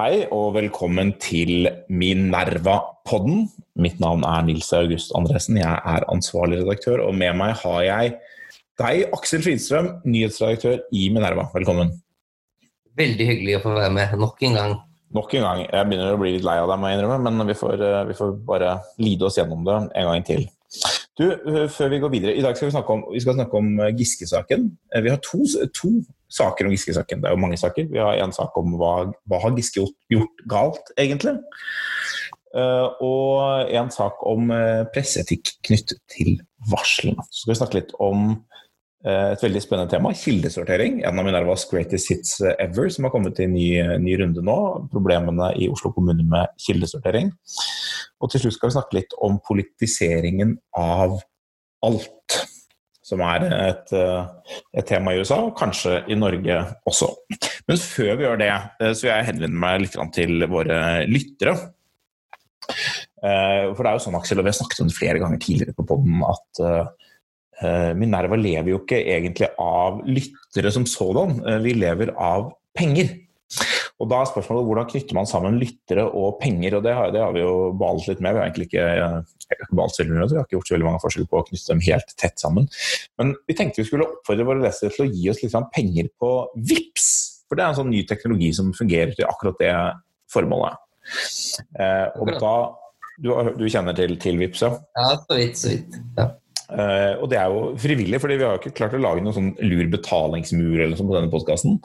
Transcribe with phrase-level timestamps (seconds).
[0.00, 3.42] Hei og velkommen til Minerva-podden.
[3.84, 8.14] Mitt navn er Nils August Andresen, jeg er ansvarlig redaktør, og med meg har jeg
[8.80, 11.50] deg, Aksel Fridstrøm, nyhetsredaktør i Minerva.
[11.52, 11.92] Velkommen.
[12.96, 14.74] Veldig hyggelig å få være med nok en gang.
[15.20, 15.62] Nok en gang.
[15.66, 18.00] Jeg begynner å bli litt lei av deg, må jeg innrømme, men vi får, eh,
[18.08, 18.72] vi får bare
[19.04, 20.48] lide oss gjennom det en gang til.
[21.20, 23.74] Du, eh, før vi går videre, I dag skal vi snakke om, vi snakke om
[23.80, 24.70] eh, Giske-saken.
[25.04, 25.42] Vi har to,
[25.76, 25.90] to
[26.32, 27.20] saker om Giske-saken.
[27.20, 27.90] Det er jo mange saker.
[27.92, 28.94] Vi har en sak om hva,
[29.28, 31.36] hva har Giske gjort galt, egentlig.
[32.50, 34.48] Uh, og en sak om
[34.90, 36.40] presseetikk knyttet til
[36.72, 37.22] varslene.
[37.28, 38.32] Så skal vi snakke litt om
[39.06, 40.98] et veldig spennende tema, kildesortering.
[41.08, 43.68] En av Minervas greatest hits ever, som har kommet i ny,
[44.02, 44.56] ny runde nå.
[44.92, 47.30] Problemene i Oslo kommune med kildesortering.
[48.20, 51.18] Og til slutt skal vi snakke litt om politiseringen av
[51.86, 52.40] alt
[53.10, 57.10] som er et, eh, et, tema i USA, og kanskje i Norge også.
[57.68, 61.56] Men før vi gjør det, eh, så vil jeg henvende meg litt til våre lyttere.
[62.70, 65.42] Eh, for det er jo sånn, Aksel, og vi har snakket om det flere ganger
[65.42, 66.96] tidligere på poden, at
[67.60, 73.10] Minerva lever jo ikke egentlig av lyttere som sådan, vi lever av penger.
[74.00, 76.78] Og Da er spørsmålet hvordan knytter man sammen lyttere og penger.
[76.78, 78.32] og Det har, det har vi jo balt litt med.
[78.32, 81.40] Vi har egentlig ikke, balt selv, vi har ikke gjort så veldig mange forskjell på
[81.40, 82.68] å knytte dem helt tett sammen.
[83.20, 86.30] Men vi tenkte vi skulle oppfordre våre lesere til å gi oss litt penger på
[86.56, 87.08] VIPS.
[87.48, 89.74] For det er en sånn ny teknologi som fungerer til akkurat det
[90.30, 90.78] formålet.
[91.74, 92.54] Eh, og da,
[93.18, 94.76] du, du, kjenner til, til VIPS, ja?
[94.96, 95.58] Ja, så vidt.
[95.58, 95.98] Så vidt.
[96.16, 96.30] Ja.
[96.70, 99.34] Uh, og det er jo frivillig, fordi vi har jo ikke klart å lage noen
[99.34, 101.80] sånn lur betalingsmur eller sånn på denne postkassen.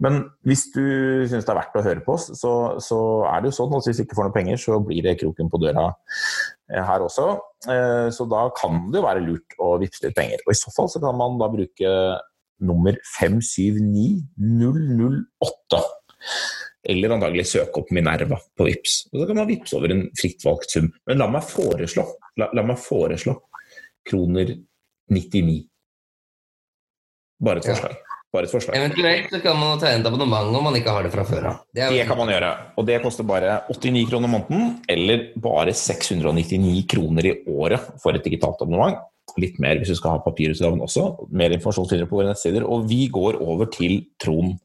[0.00, 0.84] Men hvis du
[1.28, 3.84] syns det er verdt å høre på oss, så, så, er det jo sånn at
[3.88, 7.26] hvis vi ikke får noe penger, så blir det kroken på døra uh, her også.
[7.68, 10.38] Uh, så da kan det jo være lurt å vippse litt penger.
[10.46, 11.88] Og i så fall så kan man da bruke
[12.62, 15.82] nummer 579008.
[16.88, 18.94] Eller antagelig søke opp Minerva på VIPS.
[19.12, 20.88] Og Så kan man vippse over en fritt valgt sum.
[21.06, 22.04] Men la meg foreslå,
[22.40, 23.34] la, la meg foreslå
[24.08, 24.56] kroner
[25.12, 25.60] 99.
[27.42, 28.00] Bare et forslag.
[28.32, 28.76] Bare et forslag.
[28.78, 31.62] Eventuelt så kan man tegne et abonnement om man ikke har det fra før av.
[31.74, 36.86] Det, det, kan man gjøre, og det koster bare 89 kroner måneden, eller bare 699
[36.94, 39.02] kroner i året for et digitalt abonnement.
[39.40, 41.04] Litt mer hvis du skal ha papirutgaven også.
[41.32, 42.64] Mer informasjon finner du på våre nettsider.
[42.68, 44.56] Og vi går over til Trond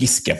[0.00, 0.34] Giske.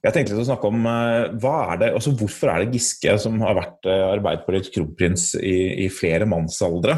[0.00, 3.16] Jeg tenkte litt å snakke om uh, hva er det, altså Hvorfor er det Giske,
[3.20, 6.96] som har vært uh, Arbeiderpartiets kronprins i, i, flere mannsaldre,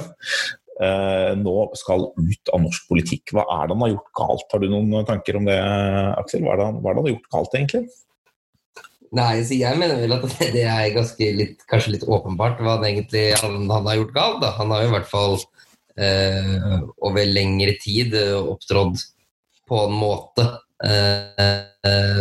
[0.83, 3.35] eh, nå skal ut av norsk politikk?
[3.35, 4.47] Hva er det han har gjort galt?
[4.55, 5.59] Har du noen tanker om det,
[6.23, 6.47] Aksel?
[6.47, 7.85] Hva er det han, hva er det han har gjort galt, egentlig?
[9.13, 13.29] Nei, så Jeg mener vel at det er litt, kanskje litt åpenbart hva han egentlig
[13.43, 14.43] han, han har gjort galt.
[14.47, 14.55] Da.
[14.63, 15.41] Han har jo i hvert fall
[17.05, 19.03] over lengre tid opptrådt
[19.69, 20.72] på en måte Eh,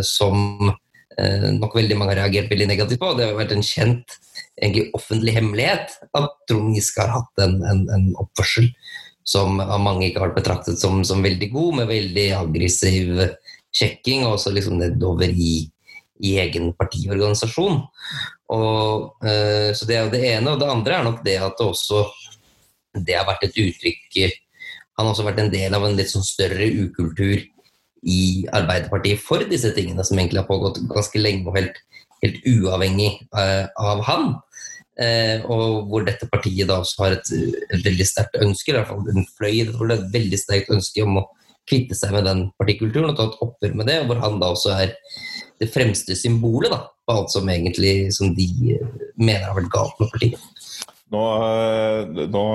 [0.05, 0.71] som
[1.19, 3.13] eh, nok veldig mange har reagert veldig negativt på.
[3.17, 4.17] Det har vært en kjent
[4.61, 8.69] egentlig offentlig hemmelighet at Trond Giske har hatt en, en, en, oppførsel
[9.27, 13.21] som av mange ikke har vært betraktet som, som veldig god, med veldig aggressiv
[13.71, 15.69] sjekking, og også liksom nedover i,
[16.25, 17.79] i egen partiorganisasjon.
[18.51, 20.51] Og, uh, så Det er jo det ene.
[20.51, 22.03] Og det andre er nok det at det også
[23.05, 24.17] det har vært et uttrykk
[24.97, 27.39] Han har også vært en del av en litt sånn større ukultur
[28.01, 31.77] i Arbeiderpartiet for disse tingene, som egentlig har pågått ganske lenge og helt,
[32.23, 34.31] helt uavhengig uh, av han.
[35.01, 37.29] Uh, og hvor dette partiet da også har et,
[37.71, 41.27] et veldig sterkt ønske, i hvert fall en fløy et veldig sterkt ønske om å
[41.69, 44.49] kvitte seg med den partikulturen og ta et oppgjør med det, Og hvor han da
[44.51, 44.95] også er
[45.61, 48.79] det fremste symbolet da, på alt som egentlig som de
[49.19, 50.47] mener har vært galt med partiet.
[51.11, 51.21] Nå,
[52.33, 52.45] nå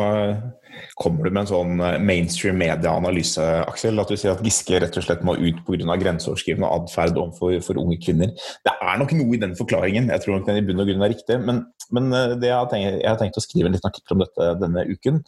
[0.96, 4.00] Kommer du med en sånn eh, mainstream medieanalyse, Aksel?
[4.00, 5.96] At du sier at Giske rett og slett må ut pga.
[6.00, 8.32] grenseoverskridende atferd overfor unge kvinner.
[8.64, 11.04] Det er nok noe i den forklaringen, jeg tror nok den i bunn og grunn
[11.04, 11.36] er riktig.
[11.44, 11.60] Men,
[11.92, 14.48] men eh, jeg, har tenkt, jeg, har tenkt, å skrive en liten artikkel om dette
[14.62, 15.20] denne uken.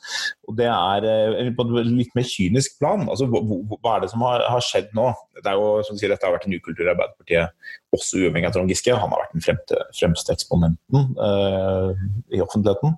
[0.49, 3.05] og Det er eh, på et litt mer kynisk plan.
[3.05, 5.11] Altså, hva er det som har, har skjedd nå?
[5.37, 8.49] Det er jo, som du sier, Dette har vært en ukultur i Arbeiderpartiet, også uavhengig
[8.49, 8.97] av Trond Giske.
[8.97, 11.93] Han har vært den fremste, fremste eksponenten uh,
[12.33, 12.97] i offentligheten.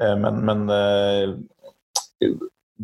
[0.00, 1.36] Uh, men, men uh,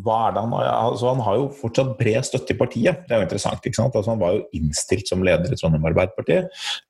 [0.03, 3.05] hva er det han altså, Han har jo fortsatt bred støtte i partiet.
[3.07, 3.63] Det er jo interessant.
[3.63, 3.95] ikke sant?
[3.95, 6.41] Altså, han var jo innstilt som leder i Trondheim Arbeiderparti.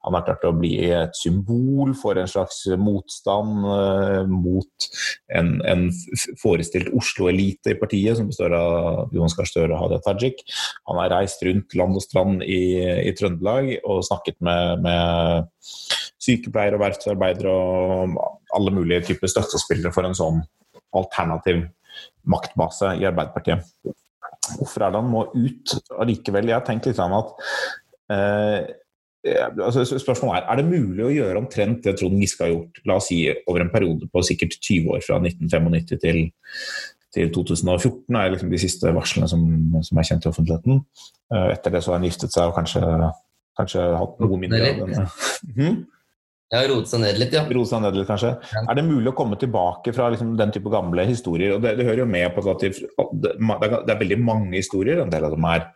[0.07, 4.89] Han har klart å bli et symbol for en slags motstand uh, mot
[5.37, 5.85] en, en
[6.41, 10.41] forestilt Oslo-elite i partiet, som består av Jonas Gahr Støre og Hadia Tajik.
[10.89, 12.63] Han har reist rundt land og strand i,
[13.05, 15.61] i Trøndelag og snakket med, med
[16.25, 18.19] sykepleiere og verftsarbeidere og
[18.57, 20.45] alle mulige typer støttespillere for en sånn
[20.95, 21.67] alternativ
[22.31, 23.67] maktbase i Arbeiderpartiet.
[24.59, 26.51] Hvorfor er det han må ut allikevel?
[26.51, 27.31] Jeg har tenkt litt sånn at
[28.13, 28.73] eh,
[29.65, 32.99] altså, spørsmålet er er det mulig å gjøre omtrent det Trond Giske har gjort la
[33.01, 36.21] oss si, over en periode på sikkert 20 år, fra 1995 til,
[37.15, 39.47] til 2014, er liksom de siste varslene som,
[39.81, 40.85] som, er kjent i offentligheten.
[41.55, 42.85] Etter det så har han giftet seg og kanskje,
[43.59, 45.09] kanskje hatt noe mindre av denne.
[45.55, 45.83] Hmm?
[46.55, 47.43] Ja, rote seg ned litt, ja.
[47.51, 48.31] Rote seg ned litt, kanskje.
[48.55, 48.63] Ja.
[48.71, 51.57] Er det mulig å komme tilbake fra liksom, den type gamle historier?
[51.57, 52.73] og Det, det hører jo med på at det,
[53.25, 53.35] det,
[53.91, 55.03] er veldig mange historier.
[55.03, 55.67] En del av dem er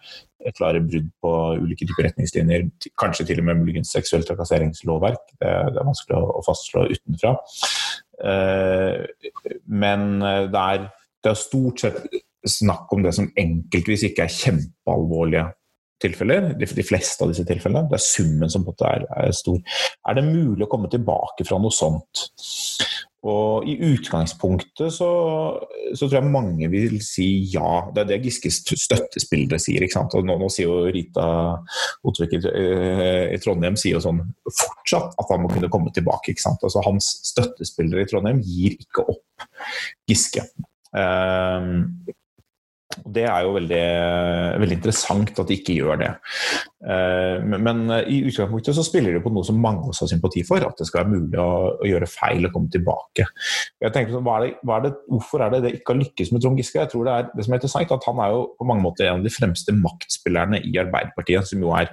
[0.54, 1.32] klare brudd på
[1.64, 2.68] ulike typer retningslinjer.
[3.00, 5.24] Kanskje til og med muligens seksuelt trakasseringslovverk.
[5.34, 7.34] Det, det, er vanskelig å, å fastslå utenfra.
[8.18, 9.02] Uh,
[9.66, 10.88] men det er,
[11.24, 12.02] det er stort sett
[12.48, 15.48] snakk om det som enkeltvis ikke er kjempealvorlige
[16.02, 17.88] tilfeller, de, fleste av disse tilfellene.
[17.90, 19.58] Det er summen som på en måte er, er, stor.
[20.08, 22.28] Er det mulig å komme tilbake fra noe sånt?
[23.26, 25.08] Og I utgangspunktet så,
[25.90, 27.88] så, tror jeg mange vil si ja.
[27.90, 29.82] Det er det Giskes støttespillere sier.
[29.82, 30.14] ikke sant?
[30.14, 31.26] Og nå, nå sier jo Rita
[32.06, 32.40] Otvik i,
[33.34, 36.30] i, Trondheim sier jo sånn fortsatt at han må kunne komme tilbake.
[36.30, 36.62] ikke sant?
[36.62, 39.48] Altså Hans støttespillere i Trondheim gir ikke opp
[40.08, 40.46] Giske.
[40.94, 41.98] Um,
[43.06, 43.82] det er jo veldig,
[44.62, 46.10] veldig, interessant at de ikke gjør det.
[46.84, 50.64] Eh, men i utgangspunktet så spiller det på noe som mange også har sympati for,
[50.64, 53.28] at det skal være mulig å gjøre feil og komme tilbake.
[53.82, 56.02] Jeg tenker sånn, hva er det, hva er det, hvorfor er det det ikke har
[56.02, 56.82] lykkes med Trond Giske?
[56.82, 59.08] Jeg tror det er det som er interessant, at Han er jo på mange måter
[59.08, 61.92] en av de fremste maktspillerne i Arbeiderpartiet, som jo er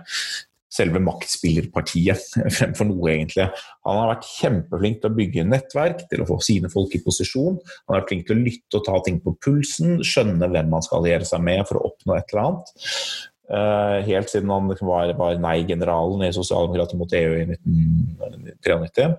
[0.76, 3.48] selve maktspillerpartiet fremfor noe, egentlig.
[3.88, 7.60] Han har vært kjempeflink til å bygge nettverk, til å få sine folk i posisjon.
[7.86, 10.86] Han har vært flink til å lytte og ta ting på pulsen, skjønne hvem man
[10.86, 12.76] skal alliere seg med for å oppnå et eller annet.
[13.46, 19.12] Uh, helt siden han liksom var, var nei-generalen i Sosialdemokratiet mot EU i 1993.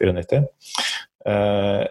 [0.00, 0.44] 94.
[1.20, 1.84] Uh,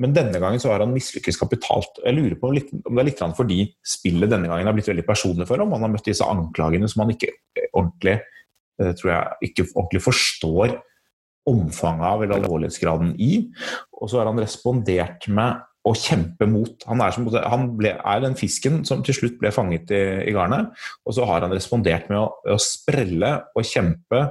[0.00, 1.98] men denne gangen så har han mislykkes kapitalt.
[2.02, 5.46] Jeg lurer på om det er litt fordi spillet denne gangen har blitt veldig personlig
[5.50, 5.72] for ham.
[5.76, 7.32] Han har møtt disse anklagene som han ikke
[7.76, 8.22] ordentlig det
[9.00, 10.78] tror jeg ikke ordentlig forstår
[11.50, 13.32] omfanget av eller alvorlighetsgraden i.
[14.00, 16.82] Og så har han respondert med å kjempe mot.
[16.90, 20.34] Han er, som, han ble, er den fisken som til slutt ble fanget i, i
[20.36, 20.74] garnet.
[21.08, 24.26] Og så har han respondert med å, å, sprelle og kjempe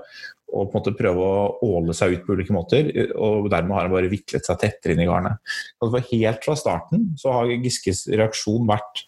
[0.49, 1.41] og på en måte prøve å
[1.77, 2.89] åle seg ut på ulike måter.
[3.17, 5.41] Og dermed har han bare viklet seg tettere inn i garnet.
[5.81, 9.05] Altså helt fra starten så har Giskes reaksjon vært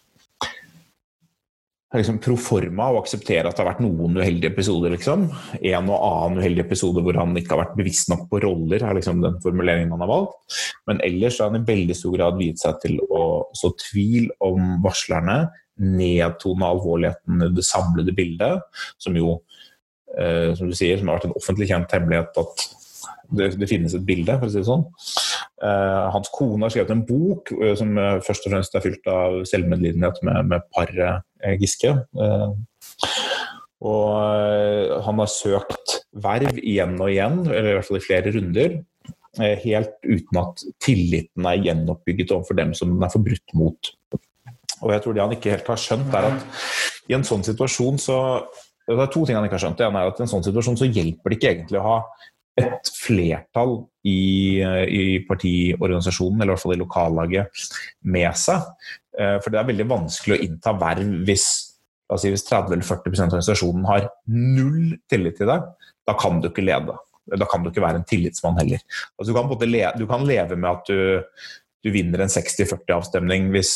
[2.00, 4.94] liksom proforma og akseptere at det har vært noen uheldige episoder.
[4.94, 5.26] liksom.
[5.60, 8.96] En og annen uheldig episode hvor han ikke har vært bevisst nok på roller, er
[8.96, 10.60] liksom den formuleringen han har valgt.
[10.88, 13.22] Men ellers har han i veldig stor grad viet seg til å
[13.58, 15.38] så tvil om varslerne,
[15.82, 18.62] nedtone alvorligheten i det samlede bildet,
[19.00, 19.40] som jo,
[20.16, 22.66] eh, som du sier, som har vært en offentlig kjent hemmelighet at
[23.32, 24.84] det, det, finnes et bilde, for å si det sånn.
[25.62, 29.08] Uh, hans kone har skrevet en bok uh, som uh, først og fremst er fylt
[29.10, 31.26] av selvmedlidenhet med, med paret
[31.58, 31.90] Giske.
[33.82, 38.76] og han har søkt verv igjen og igjen, eller i hvert fall i flere runder,
[39.64, 43.90] helt uten at tilliten er gjenoppbygget overfor dem som den er forbrutt mot.
[44.86, 47.98] Og jeg tror det han ikke helt har skjønt, er at i en sånn situasjon
[47.98, 48.18] så
[48.86, 49.78] det er to ting han ikke har skjønt.
[49.78, 51.98] Det ene er at I en sånn situasjon så hjelper det ikke egentlig å ha
[52.60, 57.62] et flertall i, i partiorganisasjonen, eller i hvert fall i lokallaget,
[58.12, 58.66] med seg.
[59.18, 61.46] Eh, for det er veldig vanskelig å innta verv hvis,
[62.12, 65.64] altså hvis 30 eller 40 av organisasjonen har null tillit til deg.
[66.08, 66.98] Da kan du ikke lede.
[67.38, 68.82] Da kan du ikke være en tillitsmann heller.
[69.16, 71.48] Altså, du, kan leve, du, kan leve, med at du,
[71.86, 73.72] du vinner en 60-40-avstemning hvis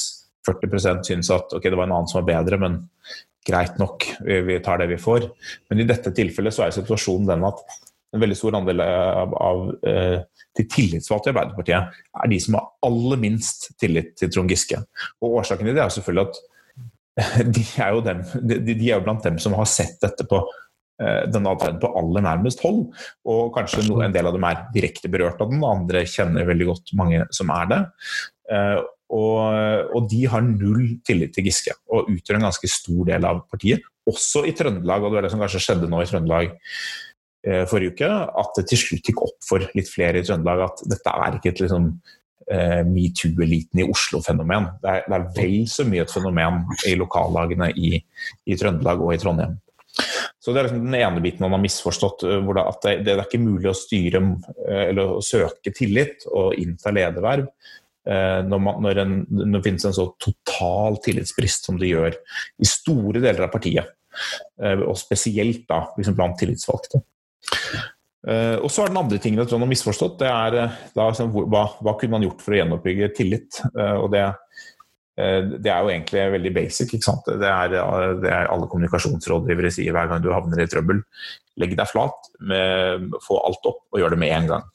[0.46, 2.82] 40% syns at ok, det var en annen som var bedre, men
[3.46, 5.28] greit nok, vi tar det vi får.
[5.70, 7.62] Men i dette tilfellet så er situasjonen den at
[8.14, 10.18] en veldig stor andel av, av eh,
[10.56, 14.80] de tillitsvalgte i Arbeiderpartiet er de som har aller minst tillit til Trond Giske.
[15.20, 16.44] Og Årsaken til det er selvfølgelig at
[17.56, 20.40] de er jo, dem, de, de er blant dem som har sett dette på
[21.02, 22.84] eh, denne atferden på aller nærmest hold.
[23.28, 26.94] Og kanskje en del av dem er direkte berørt av den, andre kjenner veldig godt
[26.98, 27.80] mange som er det.
[28.52, 28.78] Eh,
[29.16, 29.38] og,
[29.94, 33.84] og, de har null tillit til Giske og utgjør en ganske stor del av partiet.
[34.06, 37.05] Også i Trøndelag, og det var det som kanskje skjedde nå i Trøndelag Eh,
[37.70, 41.12] forrige uke, at det til slutt gikk opp for litt flere i Trøndelag at dette
[41.12, 41.92] er ikke et liksom,
[42.50, 44.68] eh, metoo-eliten i Oslo-fenomen.
[44.82, 47.94] Det, det, er vel så mye et fenomen i lokallagene i,
[48.46, 49.56] i Trøndelag og i Trondheim.
[50.42, 52.26] Så Det er liksom den ene biten man har misforstått.
[52.28, 54.22] Eh, det, at det, det, er ikke mulig å styre
[54.66, 57.50] eller å søke tillit og innta lederverv
[58.06, 62.14] når, man, når, en, når det finnes en så total tillitsbrist som det gjør
[62.62, 63.88] i store deler av partiet.
[64.62, 67.00] Og spesielt da, liksom blant tillitsvalgte.
[68.26, 70.78] Uh, og så er Den andre tingen jeg tror han har misforstått, det er uh,
[70.96, 73.60] da, altså, hva, hva, kunne man gjort for å gjenoppbygge tillit?
[73.70, 74.24] Uh, og det,
[75.16, 76.90] det er jo egentlig veldig basic.
[76.92, 77.28] ikke sant?
[77.40, 77.76] Det er,
[78.20, 81.00] det er alle kommunikasjonsrådgivere sier hver gang du havner i trøbbel.
[81.62, 84.66] Legg deg flat, med, få alt opp og gjør det med en gang.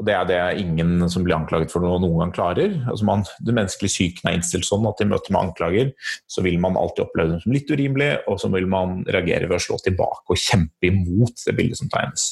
[0.00, 2.78] Og Det er det ingen som blir anklaget for noe noen gang klarer.
[2.88, 5.92] Altså man, det menneskelige psyken er innstilt sånn at i møte med anklager
[6.30, 9.58] så vil man alltid oppleve det som litt urimelig, og så vil man reagere ved
[9.58, 12.30] å slå tilbake og kjempe imot det bildet som tegnes.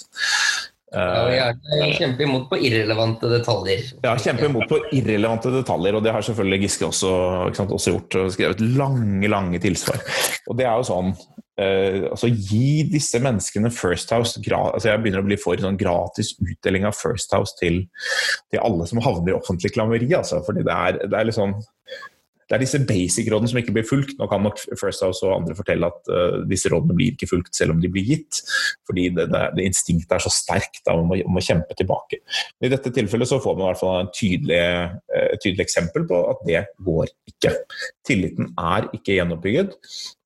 [0.90, 1.50] Ja,
[1.94, 3.84] kjempe imot på irrelevante detaljer.
[4.02, 7.12] Ja, kjempe imot på irrelevante detaljer, og det har selvfølgelig Giske også,
[7.54, 8.16] sant, også gjort.
[8.18, 10.02] og Skrevet lange, lange tilsvar.
[10.50, 11.14] Og det er jo sånn
[11.60, 16.30] Uh, altså Gi disse menneskene First House altså Jeg begynner å bli for sånn gratis
[16.40, 17.82] utdeling av First House til,
[18.48, 20.08] til alle som havner i offentlig klammeri.
[20.16, 21.58] Altså, fordi det er, det er liksom
[22.50, 24.16] det er disse basic rådene som ikke blir fulgt.
[24.18, 27.54] Nå kan nok First House og andre fortelle at uh, disse rådene blir ikke fulgt
[27.54, 28.40] selv om de blir gitt.
[28.90, 32.18] Fordi det, det, det instinktet er så sterkt da, om, å, om, å, kjempe tilbake.
[32.58, 34.64] Men I dette tilfellet så får man i hvert fall en tydelig,
[35.14, 37.54] uh, tydelig eksempel på at det går ikke.
[38.10, 39.78] Tilliten er ikke gjenoppbygget.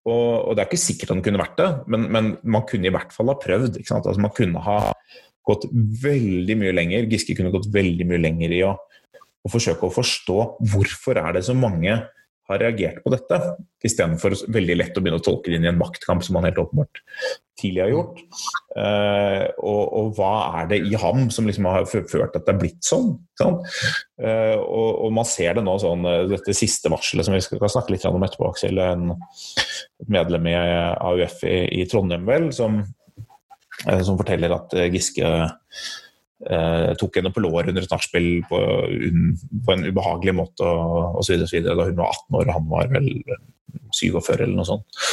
[0.09, 2.93] Og, og, det er ikke sikkert han kunne vært det, men, men, man kunne i
[2.93, 3.83] hvert fall ha prøvd.
[3.85, 4.79] Altså, man kunne ha
[5.45, 5.69] gått
[6.01, 7.13] veldig mye lenger.
[7.13, 8.73] Giske kunne gått veldig mye lenger i å
[9.45, 10.39] og forsøke å forstå
[10.73, 11.99] hvorfor er det så mange
[12.49, 13.39] har reagert på dette,
[13.85, 16.61] istedenfor veldig lett å begynne å tolke det inn i en maktkamp, som han helt
[16.61, 17.01] åpenbart
[17.61, 18.21] tidlig har gjort.
[18.77, 22.61] Uh, og, og, hva er det i ham som liksom har ført at det er
[22.61, 23.15] blitt sånn?
[23.41, 27.65] Uh, og, og, man ser det nå sånn, eh, dette siste varselet som vi skal,
[27.65, 29.15] snakke litt om etterpå, Aksel, en,
[30.13, 32.83] medlem i AUF i, i Trondheim, vel, som,
[33.87, 35.33] uh, som forteller at Giske
[36.43, 41.47] eh, tok henne på låret under et nachspiel på, på, en ubehagelig måte og osv.
[41.65, 43.11] da hun var 18 år og han var vel
[43.95, 45.05] 47 eller noe sånt.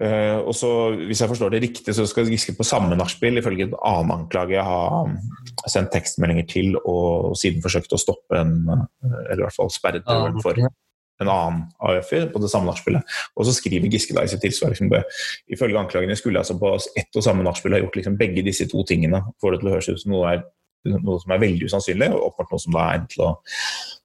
[0.00, 3.66] Uh, og så, Hvis jeg forstår det riktig, så skal Giske på samme nachspiel ifølge
[3.66, 5.02] en annen anklage ha
[5.68, 10.40] sendt tekstmeldinger til og siden forsøkt å stoppe en Eller i hvert fall sperret døren
[10.40, 10.56] for
[11.20, 13.18] en annen AUF-er på det samme nachspielet.
[13.36, 15.02] Og så skriver Giske da i sitt tilsvar liksom det.
[15.52, 18.84] Ifølge anklagene skulle altså på ett og samme nachspiel ha gjort liksom begge disse to
[18.88, 19.22] tingene.
[19.42, 20.44] Får det til å høres ut som noe, er,
[20.96, 23.32] noe som er veldig usannsynlig, og åpenbart noe som da er til å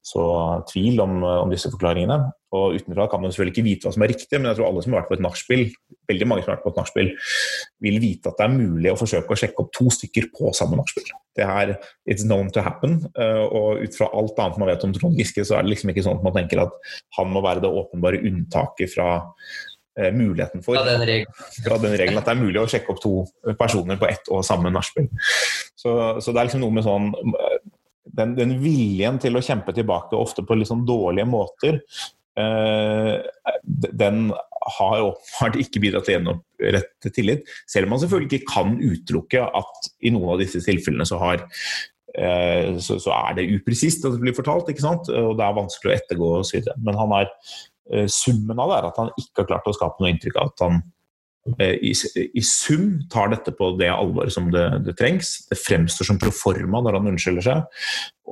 [0.05, 0.23] så
[0.69, 2.19] tvil om, om, disse forklaringene.
[2.55, 4.83] Og Utenfra kan man selvfølgelig ikke vite hva som er riktig, men jeg tror alle
[4.83, 5.63] som har vært på et nachspiel,
[6.11, 7.11] veldig mange som har vært på et nachspiel,
[7.85, 10.79] vil vite at det er mulig å forsøke å sjekke opp to stykker på samme
[10.79, 11.11] nachspiel.
[11.35, 11.75] Det er
[12.07, 12.97] it's known to happen.
[13.19, 15.91] Eh, og ut fra alt annet man vet om Trond Giske, så er det liksom
[15.91, 16.75] ikke sånn at man tenker at
[17.19, 19.09] han må være det åpenbare unntaket fra
[19.99, 23.15] eh, muligheten for fra den, regelen at det er mulig å sjekke opp to
[23.59, 25.09] personer på ett og samme nachspiel.
[25.75, 25.91] Så,
[26.23, 27.11] så, det er liksom noe med sånn
[28.15, 34.31] den, den, viljen til å kjempe tilbake, ofte på litt sånn dårlige måter, eh, den
[34.65, 37.51] har åpenbart ikke bidratt til å gjenopprette tillit.
[37.69, 41.45] Selv om man selvfølgelig ikke kan utelukke at i noen av disse tilfellene så, har,
[42.17, 45.11] eh, så, så er det upresist at det blir fortalt, ikke sant?
[45.11, 46.73] og det er vanskelig å ettergå osv.
[46.81, 47.31] Men han har,
[47.93, 50.51] eh, summen av det er at han ikke har klart å skape noe inntrykk av
[50.53, 50.83] at han
[51.59, 51.93] Eh, i,
[52.33, 55.43] i, sum tar dette på det alvoret som det, det, trengs.
[55.51, 57.83] Det fremstår som proforma når han unnskylder seg.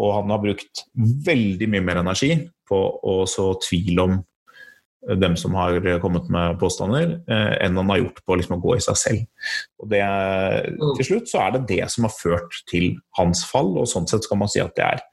[0.02, 0.86] Og han har brukt
[1.28, 2.32] veldig mye mer energi
[2.74, 7.94] på å så tvil om eh, dem som har kommet med påstander, eh, enn han
[7.94, 9.50] har gjort på liksom å gå i seg selv.
[9.84, 10.03] Og det,
[11.00, 14.25] til slutt så er det det som har ført til hans fall, og sånn sett
[14.25, 15.06] skal man si at det er,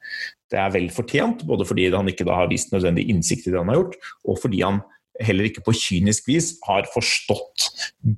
[0.51, 1.45] det er vel fortjent.
[1.47, 4.65] Både fordi han ikke har vist nødvendig innsikt i det han har gjort, og fordi
[4.65, 4.81] han
[5.25, 7.67] heller ikke på kynisk vis har forstått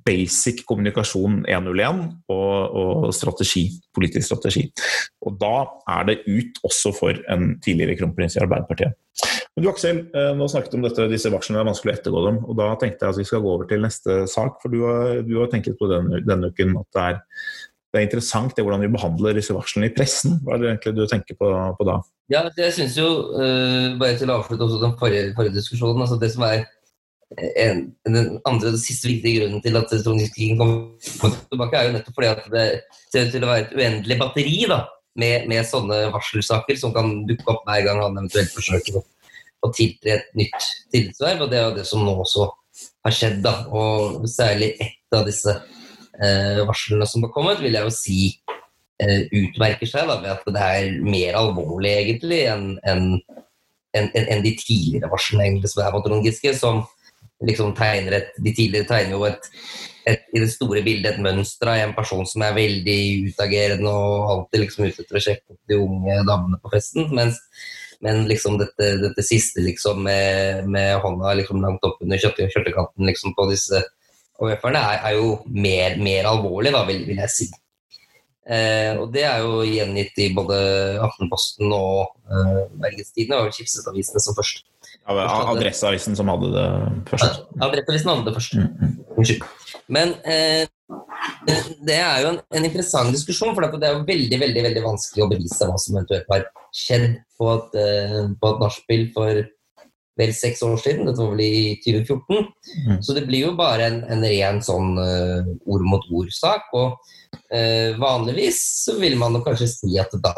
[0.08, 4.68] basic kommunikasjon 101 og, og strategi, politisk strategi.
[5.24, 5.56] Og da
[5.98, 8.96] er det ut også for en tidligere kronprins i Arbeiderpartiet.
[9.54, 12.24] Men du Aksel, eh, nå snakket om dette, disse varslene, det er vanskelig å ettergå
[12.28, 12.40] dem.
[12.48, 14.58] og Da tenkte jeg at vi skal gå over til neste sak.
[14.64, 17.20] For du har, du har tenkt på denne, denne uken at det er,
[17.94, 20.40] det er interessant det hvordan vi behandler disse varslene i pressen.
[20.42, 22.00] Hva er det egentlig du tenker på, på da?
[22.32, 26.02] Ja, jeg synes jo, uh, Bare til å avslutte også den forrige, forrige diskusjonen.
[26.02, 26.66] altså Det som er
[27.38, 32.18] en, den andre og siste viktige grunnen til at elektronikkrigen kommer tilbake, er jo nettopp
[32.18, 32.66] fordi at det
[33.12, 34.80] ser ut til å være et uendelig batteri da,
[35.20, 39.04] med, med, sånne varselsaker som kan dukke opp hver gang han eventuelt forsøker å,
[39.74, 41.46] tiltre et nytt tillitsverv.
[41.46, 42.50] Og det er jo det som nå også
[43.06, 43.38] har skjedd.
[43.46, 48.18] da, Og særlig ett av disse eh, varslene som har kommet, vil jeg jo si
[49.00, 53.08] eh, utmerker seg da, ved at det er mer alvorlig egentlig enn en,
[53.96, 56.84] en, en, de tidligere varslene egentlig, som er mot Trond Giske, som
[57.44, 59.48] liksom tegner et De tidligere tegner jo et,
[60.10, 64.30] et, i det store bildet et mønster av en person som er veldig utagerende og
[64.36, 67.10] alltid liksom ute etter å sjekke opp de unge damene på festen.
[67.16, 67.40] Mens,
[68.04, 73.36] men liksom dette, dette siste liksom med, med hånda liksom langt opp under kjørtekanten liksom
[73.38, 73.84] på disse
[74.44, 77.48] OF-erne er, er, jo mer, mer alvorlig, da, vil, vil jeg si.
[78.44, 80.58] Eh, og det er jo gjengitt i både
[81.06, 84.66] Aftenposten og eh, Bergens Tidende og Skipsetavisene som først
[85.06, 86.68] Adresseavisen som hadde det
[87.12, 87.42] først.
[87.60, 88.56] Adresseavisen hadde det først.
[89.18, 89.44] Unnskyld.
[89.92, 90.64] Men eh,
[91.84, 95.26] det er jo en, en, interessant diskusjon, for det er jo veldig veldig, veldig vanskelig
[95.26, 97.78] å bevise hva som eventuelt har skjedd på et,
[98.40, 99.44] på et nachspiel for
[100.20, 101.08] vel seks år siden.
[101.08, 102.48] Dette var vel i 2014.
[102.88, 102.98] Mm.
[103.06, 106.70] Så det blir jo bare en, en ren sånn uh, ord mot ord-sak.
[106.78, 110.34] Og uh, vanligvis så vil man kanskje si at da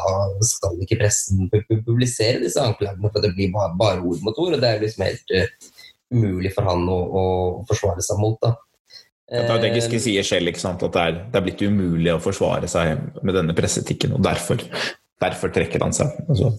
[0.48, 4.64] skal ikke pressen publisere disse anklagene, for det blir bare, bare ord mot ord, og
[4.64, 5.74] det er liksom helt uh,
[6.16, 7.26] umulig for han å, å,
[7.70, 8.40] forsvare seg mot.
[8.44, 8.56] da.
[9.26, 12.70] Det er det Giske sier selv, at det er, det er, blitt umulig å forsvare
[12.70, 14.62] seg med denne presseetikken, og derfor
[15.24, 16.12] Derfor trekker han seg.
[16.28, 16.50] Altså,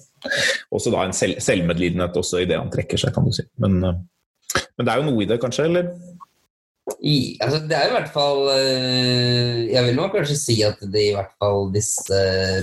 [0.75, 3.47] også da en selv, selvmedlidenhet også i det han trekker seg, kan du si.
[3.63, 5.69] Men, eh, men det er jo noe i det, kanskje?
[5.71, 5.91] eller?
[7.03, 11.01] I, altså det er i hvert fall øh, Jeg vil nok kanskje si at det
[11.03, 12.19] i hvert fall disse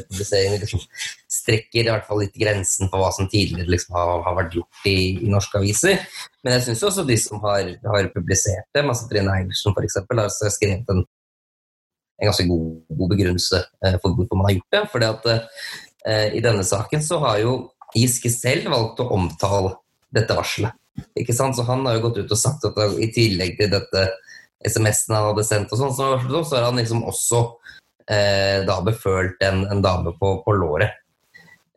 [0.08, 0.80] publiseringene liksom
[1.28, 4.88] strekker i hvert fall litt grensen for hva som tidligere liksom har, har, vært gjort
[4.88, 6.00] i, i, norske aviser.
[6.40, 10.56] Men jeg syns også de som har, har publisert det, altså Trine Eilertsen f.eks., har
[10.56, 11.04] skrevet en
[12.24, 12.68] en ganske god,
[12.98, 14.84] god begrunnelse eh, for hvorfor man har gjort det.
[14.92, 15.46] fordi at eh,
[16.04, 17.52] I denne saken så har jo
[17.96, 19.70] Giske selv valgt å omtale
[20.14, 20.76] dette varselet.
[21.18, 21.56] Ikke sant?
[21.56, 24.08] Så Han har jo gått ut og sagt at i tillegg til dette
[24.64, 27.42] SMS-en han hadde sendt, og sånn, så, har han liksom også
[28.08, 30.96] eh, da befølt en, en dame på, på låret.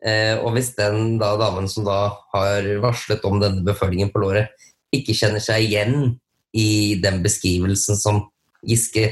[0.05, 1.99] Eh, og hvis den da, damen som da
[2.33, 4.53] har varslet om denne befølingen på låret,
[4.95, 6.13] ikke kjenner seg igjen
[6.55, 8.21] i den beskrivelsen som
[8.67, 9.11] Giske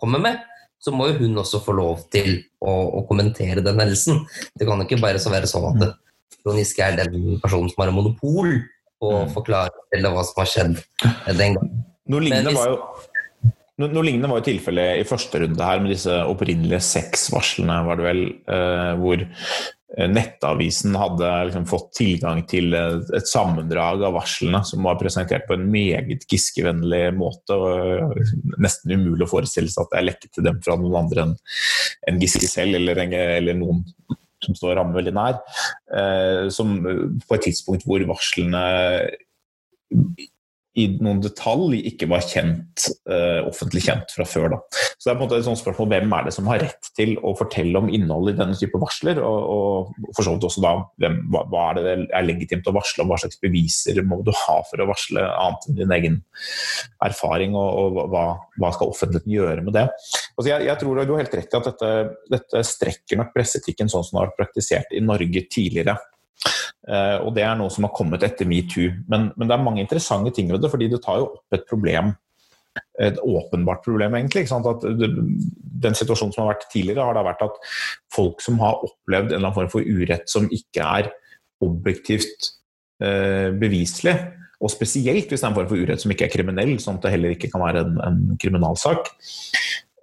[0.00, 0.40] kommer med,
[0.82, 4.24] så må jo hun også få lov til å, å kommentere den hendelsen.
[4.58, 5.94] Det kan jo ikke bare så være sånn at mm.
[6.42, 8.56] Trond Giske er den personen som har monopol
[9.02, 9.32] på å mm.
[9.36, 10.76] forklare eller hva som har skjedd
[11.38, 11.84] den gangen.
[12.10, 12.82] Noe lignende var jo
[13.82, 17.98] noe lignende var jo tilfellet i første runde her med disse opprinnelige seks varslene, var
[17.98, 18.20] det vel,
[18.52, 24.96] eh, hvor Eh, nettavisen hadde liksom fått tilgang til et sammendrag av varslene som var
[25.00, 27.56] presentert på en meget Giske-vennlig måte.
[27.56, 31.26] og Nesten umulig å forestille seg at det er lekket til dem fra noen andre
[32.08, 33.84] enn Giske selv, eller, eller noen
[34.42, 35.42] som står rammen veldig nær.
[35.92, 38.64] Eh, som på et tidspunkt hvor varslene
[40.80, 44.54] i noen detalj ikke var kjent, uh, offentlig kjent fra før.
[44.54, 44.60] Da.
[44.96, 46.88] Så det er på en måte et sånt spørsmål hvem er det som har rett
[46.96, 50.64] til å fortelle om innholdet i denne type varsler, og, og for så vidt også
[50.64, 54.22] da hvem, hva, hva, er det er legitimt å varsle om, hva slags beviser må
[54.24, 56.18] du ha for å varsle, annet enn din egen
[57.04, 58.24] erfaring, og, og hva,
[58.56, 59.84] hva, skal offentligheten gjøre med det.
[60.38, 61.92] Altså jeg, jeg, tror du har helt rett i at dette,
[62.32, 65.98] dette strekker nok presseetikken sånn som det har vært praktisert i Norge tidligere.
[66.82, 68.90] Uh, og det er noe som har kommet etter metoo.
[69.10, 71.66] Men, men det er mange interessante ting ved det, fordi det tar jo opp et
[71.70, 72.10] problem.
[72.98, 74.48] Et åpenbart problem, egentlig.
[74.50, 74.86] At
[75.82, 77.58] den situasjonen som har vært tidligere, har da vært at
[78.14, 81.10] folk som har opplevd en eller annen form for urett som ikke er
[81.62, 82.50] objektivt
[83.04, 84.16] uh, beviselig,
[84.62, 87.06] og spesielt hvis det er en form for urett som ikke er kriminell, sånn at
[87.06, 89.10] det heller ikke kan være en, en kriminalsak,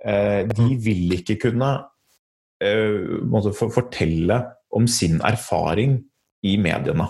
[0.07, 1.73] uh, de vil ikke kunne
[3.55, 4.39] fortelle
[4.75, 5.97] om sin erfaring
[6.45, 7.09] i mediene.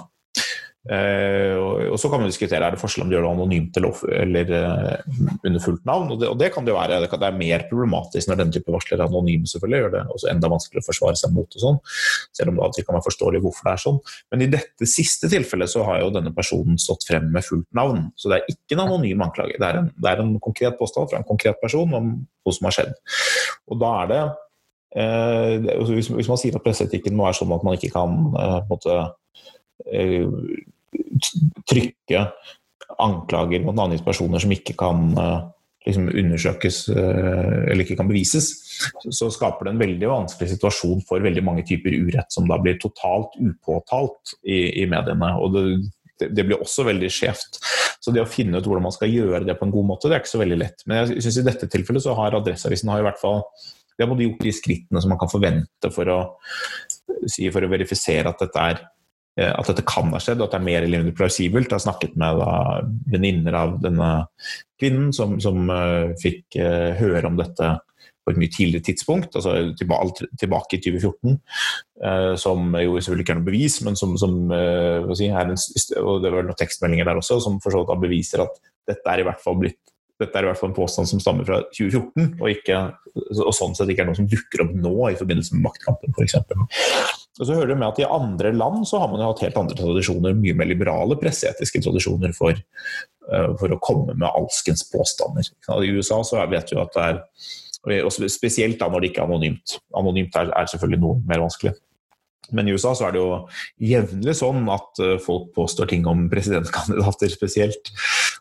[0.89, 3.97] Uh, og, så kan man diskutere er det forskjell om de gjør det anonymt eller,
[4.23, 6.13] eller uh, under fullt navn.
[6.13, 7.01] Og det, og det, kan det jo være.
[7.03, 9.49] Det, kan, det, er mer problematisk når denne type varsler er anonyme.
[9.51, 11.79] selvfølgelig, gjør det også enda vanskeligere å forsvare seg mot og sånn.
[12.39, 14.01] Selv om det alltid kan være forståelig hvorfor det er sånn.
[14.31, 18.07] Men i dette siste tilfellet så har jo denne personen stått frem med fullt navn.
[18.17, 19.59] Så det er ikke en anonym anklage.
[19.59, 22.71] Det er en, det er en konkret påstand fra en konkret person om noe som
[22.71, 22.97] har skjedd.
[23.69, 24.25] Og da er det
[24.97, 28.45] uh, hvis, hvis, man sier at presseetikken må være sånn at man ikke kan på
[28.63, 29.18] en måte Eh,
[31.69, 32.25] trykke
[32.99, 35.39] anklager mot navngitte personer som ikke kan eh,
[35.87, 38.49] liksom undersøkes eh, eller ikke kan bevises,
[39.13, 42.79] så skaper det en veldig vanskelig situasjon for veldig mange typer urett som da blir
[42.81, 45.31] totalt upåtalt i, i mediene.
[45.39, 47.61] og det, det blir også veldig skjevt.
[47.99, 50.17] Så det å finne ut hvordan man skal gjøre det på en god måte, det
[50.17, 50.85] er ikke så veldig lett.
[50.87, 53.43] Men jeg synes i dette tilfellet så har Adresseavisen har i hvert fall
[53.99, 56.19] de har gjort de skrittene som man kan forvente for å,
[57.27, 58.98] si, for å verifisere at dette er Eh,
[59.39, 61.69] at dette kan ha skjedd, og at det er mer eller mindre plausibelt.
[61.69, 62.41] Jeg har snakket med
[63.11, 64.09] venninner av denne
[64.79, 67.75] kvinnen som, som uh, fikk uh, høre om dette
[68.19, 71.37] på et mye tidligere tidspunkt, altså tilbake, tilbake i 2014.
[72.03, 74.35] Uh, som jo selvfølgelig ikke er noe bevis, men som, som
[75.17, 75.55] si, en,
[76.03, 79.21] og det var noen tekstmeldinger der også som for så vidt beviser at dette er
[79.21, 79.81] i hvert fall blitt
[80.19, 82.79] dette er i hvert fall en påstand som stammer fra 2014, og, ikke,
[83.45, 86.35] og sånn sett ikke er noe som dukker opp nå i forbindelse med maktkampen f.eks.
[87.39, 89.59] Og så hører du med at I andre land så har man jo hatt helt
[89.61, 92.59] andre tradisjoner, mye mer liberale presseetiske tradisjoner for,
[93.31, 95.47] uh, for å komme med alskens påstander.
[95.79, 97.23] I USA så vet du at det er
[98.03, 99.77] og Spesielt da når det ikke er anonymt.
[99.95, 101.71] Anonymt er, er selvfølgelig noe mer vanskelig.
[102.55, 103.29] Men i USA så er det jo
[103.83, 107.91] jevnlig sånn at eh, folk påstår ting om presidentkandidater spesielt,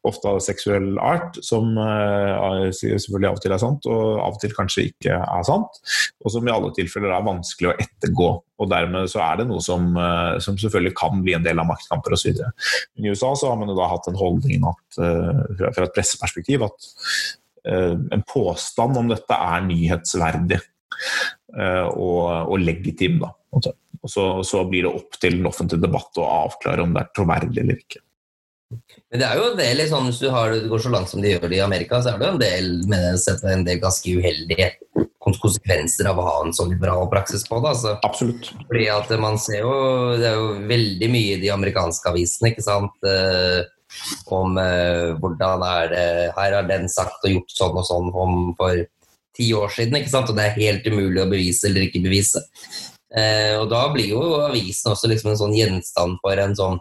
[0.07, 4.43] ofte av seksuell art, som uh, selvfølgelig av og til er sant, og av og
[4.43, 5.81] til kanskje ikke er sant.
[6.23, 8.29] Og som i alle tilfeller er vanskelig å ettergå.
[8.59, 11.69] Og dermed så er det noe som, uh, som selvfølgelig kan bli en del av
[11.71, 12.39] maktkamper osv.
[12.39, 16.65] Men i USA så har man jo da hatt en holdning at, fra et presseperspektiv
[16.67, 16.89] at
[17.69, 20.59] en påstand om dette er nyhetsverdig
[21.91, 23.19] og, og legitim.
[23.21, 23.33] da.
[24.03, 27.17] Og så, så, blir det opp til den offentlige debatt å avklare om det er
[27.17, 28.03] troverdig eller ikke.
[29.09, 31.23] Men det er jo en del liksom, Hvis du har, det går så langt som
[31.25, 33.17] de gjør det i Amerika, så er det jo en del, mener,
[33.55, 34.69] en del ganske uheldige
[35.25, 37.73] konsekvenser av å ha en sånn liberal praksis på det.
[37.73, 37.97] Altså.
[38.07, 38.53] Absolutt.
[38.69, 39.73] Fordi at man ser jo
[40.19, 42.95] Det er jo veldig mye i de amerikanske avisene, ikke sant.
[43.09, 43.65] Eh,
[44.37, 46.07] om eh, hvordan er det
[46.37, 48.85] Her har den sagt og gjort sånn og sånn om for
[49.39, 50.31] ti år siden, ikke sant.
[50.31, 52.45] Og det er helt umulig å bevise eller ikke bevise.
[53.09, 56.79] Eh, og da blir jo avisen også liksom en sånn gjenstand for en sånn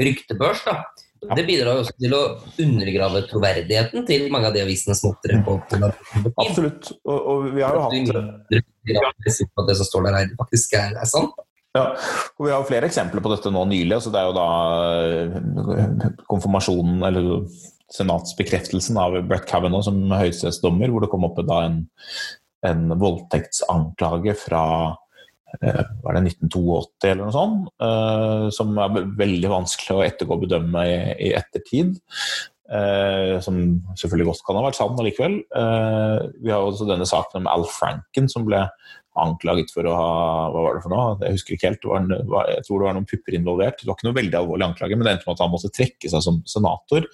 [0.00, 0.64] ryktebørs.
[0.66, 0.80] da.
[1.22, 2.22] Det bidrar jo også til å
[2.64, 5.54] undergrave troverdigheten til mange av de avisene som opptrer på,
[6.42, 6.90] Absolutt.
[7.06, 11.36] Og, og, vi har jo hatt at det som står der, faktisk er, er sant.
[11.72, 11.84] Ja,
[12.36, 13.94] og Vi har jo flere eksempler på dette nå nylig.
[13.96, 14.48] altså Det er jo da
[15.78, 17.46] eh, konfirmasjonen, eller
[17.92, 21.78] senatsbekreftelsen av Brett Kavanaugh som høyesterettsdommer, hvor det kom opp da en,
[22.66, 24.64] en voldtektsanklage fra
[25.60, 30.86] var det 1982 eller noe sånt, eh, som er veldig vanskelig å ettergå og bedømme
[30.88, 30.96] i,
[31.28, 31.98] i ettertid.
[32.72, 33.58] Eh, som
[33.98, 35.34] selvfølgelig godt kan ha vært sann allikevel.
[36.40, 38.64] vi har også denne saken om Al Franken, som ble
[39.20, 40.12] anklaget for å ha
[40.52, 41.16] Hva var det for noe?
[41.20, 41.86] Jeg husker ikke helt.
[41.98, 42.12] En,
[42.48, 43.80] jeg tror det var noen pupper involvert.
[43.80, 46.12] Det var ikke noe veldig alvorlig anklage, men det endte med at han måtte trekke
[46.12, 47.08] seg som senator.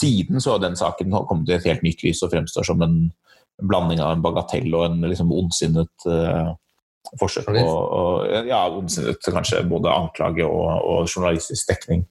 [0.00, 2.98] Siden så har den saken kommet i et helt nytt lys og fremstår som en
[3.60, 6.56] blanding av en bagatell og en liksom ondsinnet uh,
[7.20, 7.62] forsøk på
[8.46, 8.60] ja,
[9.24, 12.04] kanskje både anklage og, og journalistisk dekning.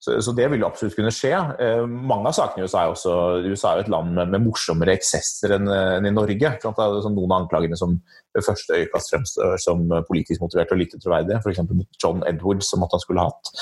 [0.00, 1.34] Så, så, det vil jo absolutt kunne skje.
[1.34, 4.94] Eh, mange av sakene i USA er også USA er et land med, med morsommere
[4.96, 6.54] eksesser enn, enn i Norge.
[6.60, 7.98] Det sånn noen av anklagene som
[8.36, 11.40] ved første øyekast fremstår som politisk motivert og lite troverdig.
[11.40, 11.62] F.eks.
[11.66, 13.52] mot John Edwards, som at han skulle hatt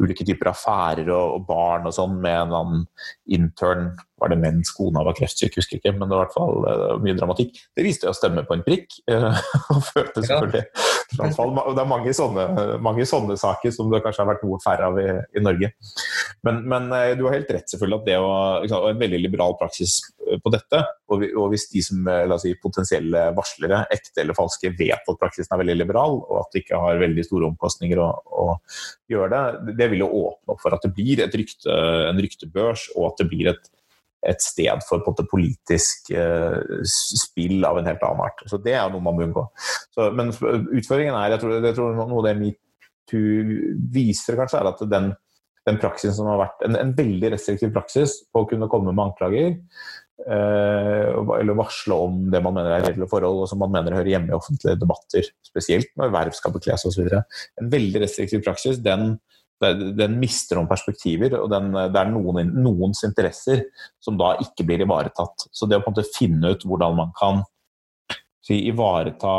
[0.00, 2.86] ulike typer affærer og, barn og sånn med en annen
[3.32, 6.66] intern var det mens kona var kreftsyk, husker ikke, men det var i hvert fall
[6.66, 7.56] uh, mye dramatikk.
[7.76, 8.98] Det viste jo å stemme på en prikk.
[9.08, 9.32] Uh,
[9.72, 10.64] og følte selvfølgelig.
[11.16, 12.44] Det er mange sånne,
[12.84, 15.06] mange sånne, saker som det kanskje har vært noe færre av i,
[15.40, 15.72] i Norge.
[16.46, 18.34] Men, men du har helt rett, selvfølgelig, at det å,
[18.66, 23.24] liksom, en veldig liberal praksis på dette, og, hvis de som la oss si, potensielle
[23.34, 27.00] varslere, ekte eller falske, vet at praksisen er veldig liberal, og at det ikke har
[27.00, 28.46] veldig store omkostninger å, å
[29.10, 31.76] gjøre det, det vil jo åpne opp for at det blir rykte,
[32.10, 33.70] en ryktebørs, og at det blir et
[34.20, 38.42] et sted for på politisk eh, spill av en helt annen art.
[38.44, 39.46] Så Det er noe man må unngå.
[39.94, 44.84] Så, men utfordringen er, jeg tror, jeg tror noe det metoo viser, kanskje, er at
[44.92, 45.08] den,
[45.68, 49.06] den praksisen som har vært en, en, veldig restriktiv praksis på å kunne komme med
[49.08, 49.56] anklager,
[50.28, 54.32] eller varsle om det man mener er reelle forhold, og som man mener hører hjemme
[54.32, 57.08] i offentlige debatter, spesielt når verv skal bekles osv.
[57.08, 59.14] En veldig restriktiv praksis, den
[59.60, 63.66] den mister noen perspektiver, og den, det er noen, noens interesser
[64.00, 65.50] som da ikke blir ivaretatt.
[65.52, 67.42] Så det å på en måte finne ut hvordan man kan
[68.46, 69.34] si, ivareta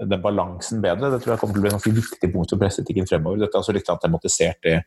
[0.00, 3.08] den balansen bedre, det tror jeg kommer til å bli et viktig punkt for presseetikken
[3.10, 3.42] fremover.
[3.42, 4.78] Dette er altså litt tematisert i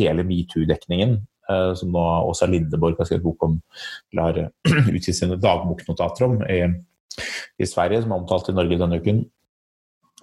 [0.00, 1.24] hele metoo-dekningen, eh,
[1.78, 3.56] som nå Åsa Lindeborg har skrevet bok om,
[4.12, 6.60] eller har utgitt sine dagboknotater om i,
[7.62, 9.24] i Sverige, som er omtalt i Norge denne uken.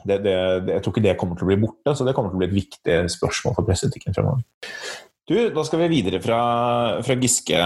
[0.04, 0.36] Det, det,
[0.68, 2.50] jeg tror ikke det kommer til å bli borte, så det kommer til å bli
[2.50, 4.44] et viktig spørsmål for presseetikken fremover.
[5.30, 6.40] Du, Da skal vi videre fra,
[7.06, 7.60] fra Giske,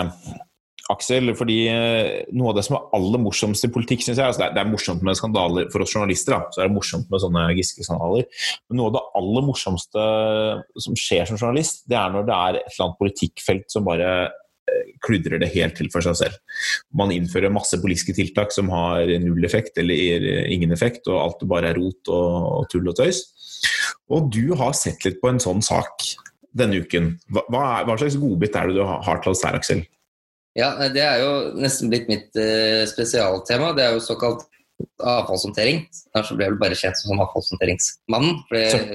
[0.93, 1.34] Aksel.
[1.38, 4.62] fordi eh, Noe av det som er aller morsomst i politikk, syns jeg altså det,
[4.62, 6.38] er, morsomt med skandaler for oss journalister.
[6.38, 8.28] Da, så er det morsomt med sånne Giske-skandaler.
[8.67, 10.10] Men noe av det aller morsomste
[10.88, 14.12] som skjer som journalist, det er når det er et eller annet politikkfelt som bare
[15.04, 16.38] kludrer det helt til for seg selv.
[16.97, 21.71] Man innfører masse politiske tiltak som har null effekt eller ingen effekt, og alt bare
[21.71, 23.23] er rot og tull og tøys.
[24.13, 26.10] Og du har sett litt på en sånn sak
[26.58, 27.13] denne uken.
[27.32, 29.86] Hva, hva slags godbit er det du har til oss her, Aksel?
[30.58, 33.74] Ja, Det er jo nesten blitt mitt uh, spesialtema.
[33.78, 34.48] Det er jo såkalt
[35.02, 35.84] avfallshåndtering.
[36.15, 38.41] Kanskje ble vel bare kjent som avfallshåndteringsmannen.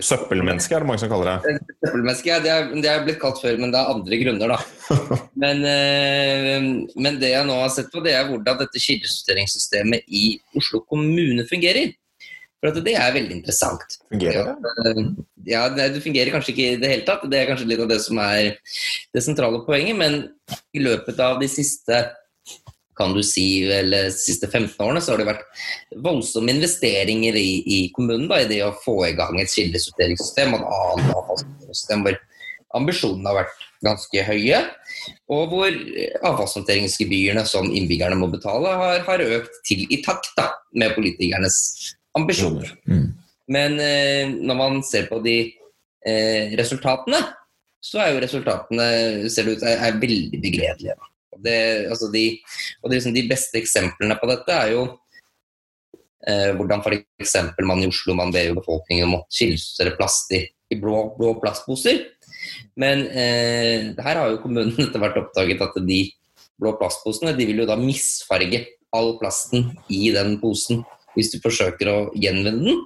[0.02, 1.54] Søppelmenneske er det mange som kaller det?
[1.82, 4.58] Søppelmenneske, ja, det er, det er blitt kalt før, men det er andre grunner, da.
[5.42, 10.24] men, eh, men, det jeg nå har sett på, det er hvordan dette kildesorteringssystemet i
[10.58, 11.94] Oslo kommune fungerer.
[12.62, 13.96] For det er veldig interessant.
[14.12, 15.04] Fungerer det?
[15.50, 17.24] Ja, det fungerer kanskje ikke i det hele tatt.
[17.26, 18.52] Det er kanskje litt av det som er
[19.10, 19.98] det sentrale poenget.
[19.98, 20.18] Men
[20.70, 22.04] i løpet av de siste
[22.98, 25.64] kan du si, eller de siste 15 årene så har det vært
[26.04, 30.60] voldsomme investeringer i, i kommunen da, i det å få i gang et kildesorteringssystem og
[30.60, 32.18] et annet avfallssystem hvor
[32.78, 34.60] ambisjonene har vært ganske høye,
[35.34, 35.80] og hvor
[36.30, 41.58] avfallshåndteringsgebyrene som innbyggerne må betale, har, har, økt til i takt da, med politikernes
[42.18, 42.72] ambisjoner.
[42.88, 43.06] Mm.
[43.52, 45.36] Men eh, når man ser på de
[46.06, 47.20] eh, resultatene,
[47.82, 48.86] så er jo resultatene
[49.32, 50.96] ser det ut, er, er veldig begredelige.
[51.42, 51.58] Det,
[51.90, 52.26] altså de,
[52.82, 54.82] og det, liksom de beste eksemplene på dette er jo
[56.28, 57.36] eh, hvordan f.eks.
[57.66, 61.34] man i Oslo man ber jo befolkningen om å skilsere plast i, i blå, blå,
[61.42, 62.04] plastposer.
[62.78, 66.04] Men eh, her har jo kommunen etter hvert oppdaget at de
[66.62, 68.62] blå plastposene de vil jo da misfarge
[68.94, 70.84] all plasten i den posen
[71.16, 72.82] hvis du forsøker å gjenvinne den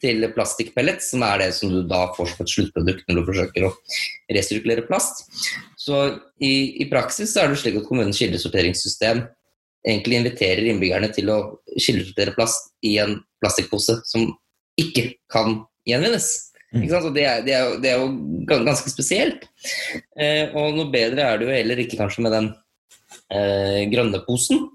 [0.00, 3.66] til plastikkpellets, som er det som du da får som et sluttprodukt når du forsøker
[3.68, 3.72] å
[4.32, 5.26] resirkulere plast.
[5.80, 5.98] Så
[6.40, 9.24] i, i praksis er det slik at kommunens kildesorteringssystem
[9.86, 11.40] egentlig inviterer innbyggerne til å
[11.76, 14.30] kildesortere plast i en plastikkpose som
[14.80, 16.30] ikke kan gjenvinnes.
[16.70, 16.86] Mm.
[16.86, 19.46] Det, er, det, er, det, er, jo ganske spesielt.
[20.14, 22.50] Eh, og noe bedre er det jo heller ikke kanskje med den
[23.34, 24.68] eh, grønne posen.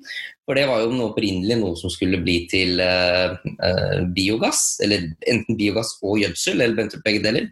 [0.46, 4.78] For det var jo noe opprinnelig noe som skulle bli til uh, uh, biogass.
[4.86, 7.50] Eller enten biogass og gjødsel, eller eventuelt begge deler.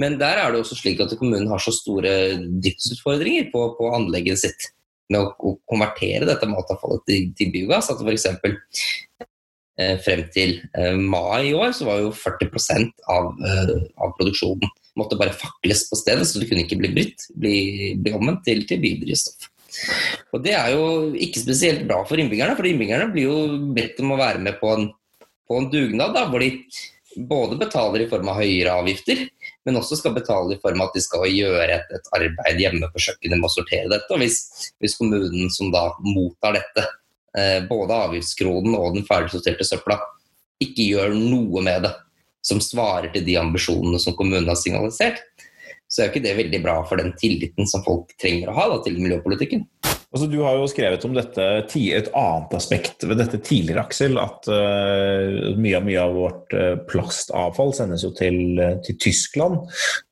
[0.00, 2.12] Men der er det også slik at kommunen har så store
[2.60, 4.68] driftsutfordringer på, på anlegget sitt
[5.10, 7.88] med å, å, konvertere dette matavfallet til, til biogass.
[7.92, 8.28] At f.eks.
[9.80, 10.58] Uh, frem til
[11.00, 16.26] mai i år så var jo 40% av, av produksjonen måtte bare fakles på stedet,
[16.28, 17.56] så det kunne ikke bli brutt, bli,
[18.00, 19.49] bli omvendt til, til biodrivstoff.
[20.34, 24.14] Og Det er jo ikke spesielt bra for innbyggerne, for innbyggerne blir jo bedt om
[24.14, 24.88] å være med på en,
[25.48, 26.52] på en dugnad da, hvor de
[27.16, 29.24] både betaler i form av høyere avgifter,
[29.66, 32.90] men også skal betale i form av at de skal gjøre et, et arbeid hjemme
[32.92, 34.08] på kjøkkenet med å sortere dette.
[34.14, 34.38] Og hvis,
[34.82, 36.86] hvis kommunen som da mottar dette,
[37.36, 39.98] eh, både avgiftskronen og den ferdigsorterte søpla,
[40.62, 41.92] ikke gjør noe med det
[42.46, 45.20] som svarer til de ambisjonene som kommunen har signalisert,
[45.90, 48.68] så er jo ikke det veldig bra for den tilliten som folk trenger å ha
[48.70, 49.66] da, til miljøpolitikken.
[50.10, 54.18] Altså, du har jo skrevet om dette, et annet aspekt ved dette tidligere, Aksel.
[54.18, 59.60] At uh, mye, av, mye av vårt uh, plastavfall sendes jo til, uh, til, Tyskland.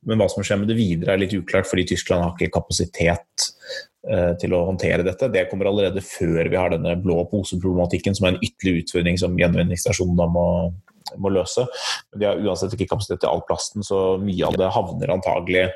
[0.07, 3.53] Men hva som skjer med det videre er litt uklart, fordi Tyskland har ikke kapasitet
[4.41, 5.27] til å håndtere dette.
[5.29, 9.35] Det kommer allerede før vi har denne blå poseproblematikken, som er en ytterligere utfordring som
[9.37, 10.45] gjenvinningsstasjonen må,
[11.16, 11.64] må løse.
[12.12, 15.66] Men de har uansett ikke kapasitet til all plasten, så mye av det havner antagelig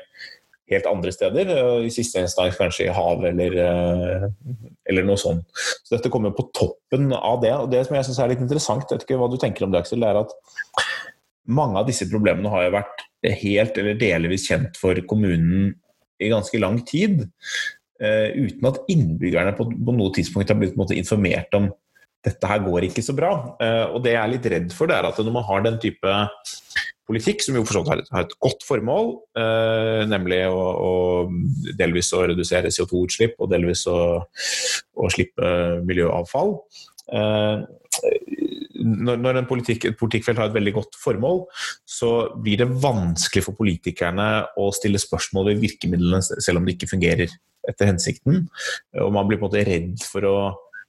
[0.71, 1.51] helt andre steder.
[1.83, 4.27] I siste instans kanskje i havet eller, eh,
[4.89, 5.45] eller, noe sånt.
[5.83, 7.53] Så dette kommer på toppen av det.
[7.57, 9.73] Og det som jeg syns er litt interessant, jeg vet ikke hva du tenker om
[9.73, 10.33] det, Aksel, er at
[11.47, 13.07] mange av disse problemene har jo vært
[13.43, 15.73] helt eller delvis kjent for kommunen
[16.23, 17.25] i ganske lang tid.
[18.03, 21.69] Uh, uten at innbyggerne på, på noe tidspunkt har blitt informert om
[22.23, 23.33] dette her går ikke så bra.
[23.59, 25.79] Uh, og det jeg er litt redd for, det er at når man har den
[25.83, 26.17] type
[27.03, 30.93] politikk, som jo for så vidt har et godt formål, uh, nemlig å, å,
[31.79, 36.57] delvis å redusere CO2-utslipp og delvis å, å slippe miljøavfall.
[37.11, 37.63] Uh,
[38.83, 41.43] når, en politikk, et politikkfelt har et veldig godt formål,
[41.87, 42.11] så
[42.43, 44.27] blir det vanskelig for politikerne
[44.59, 47.31] å stille spørsmål ved virkemidlene selv om det ikke fungerer
[47.69, 48.47] etter hensikten.
[48.99, 50.37] Og man blir på en måte redd for å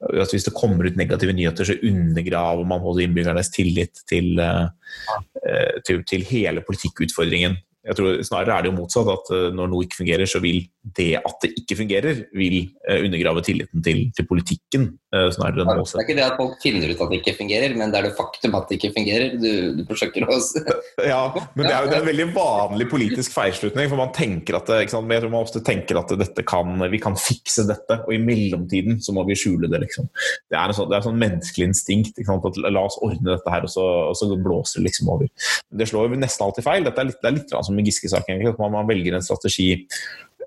[0.03, 6.03] at hvis det kommer ut negative nyheter, så undergraver man innbyggernes tillit til, eh, til,
[6.03, 9.99] til hele politikkutfordringen jeg tror Snarere er det jo motsatt, at eh, når noe ikke
[10.01, 10.63] fungerer, så vil
[10.97, 14.87] det at det ikke fungerer, vil eh, undergrave tilliten til, til politikken.
[15.13, 17.75] Eh, snarere enn Det er ikke det at folk finner ut at det ikke fungerer,
[17.77, 20.39] men det er det faktum at det ikke fungerer du, du forsøker å
[21.11, 21.21] Ja,
[21.53, 23.89] men det er jo det er en veldig vanlig politisk feilslutning.
[23.91, 27.01] For man tenker at ikke sant, jeg tror man ofte tenker at dette kan, vi
[27.03, 29.83] kan fikse dette, og i mellomtiden så må vi skjule det.
[29.85, 30.09] liksom.
[30.49, 32.17] Det er en sånn, det er sånn menneskelig instinkt.
[32.17, 35.13] ikke sant, at La oss ordne dette her, og så, og så blåser det liksom
[35.13, 35.29] over.
[35.69, 36.89] Men det slår jo nesten alltid feil.
[36.89, 38.43] Dette er litt, det er litt sånn med Giske-saken.
[38.51, 39.71] At man, man, velger en strategi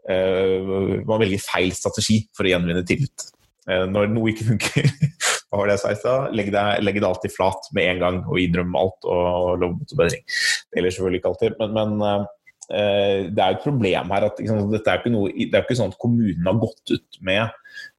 [0.09, 3.29] uh, Man velger feil strategi for å gjenvinne tillit.
[3.69, 4.89] Uh, når noe ikke funker,
[5.49, 6.33] hva var det jeg sa i stad?
[6.39, 10.03] Legg, det alltid flat med en gang og innrøm alt og, og lov mot og
[10.03, 10.25] bedring.
[10.25, 14.43] Det gjelder selvfølgelig ikke alltid, men, men uh, det er jo et problem her at
[14.43, 17.49] liksom, dette er ikke noe, det er ikke sånn at kommunen har gått ut med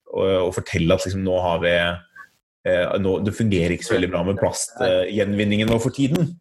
[0.10, 1.74] å fortelle at liksom, nå har vi
[2.68, 6.34] Eh, nå, det fungerer ikke så veldig bra med plastgjenvinningen nå for tiden.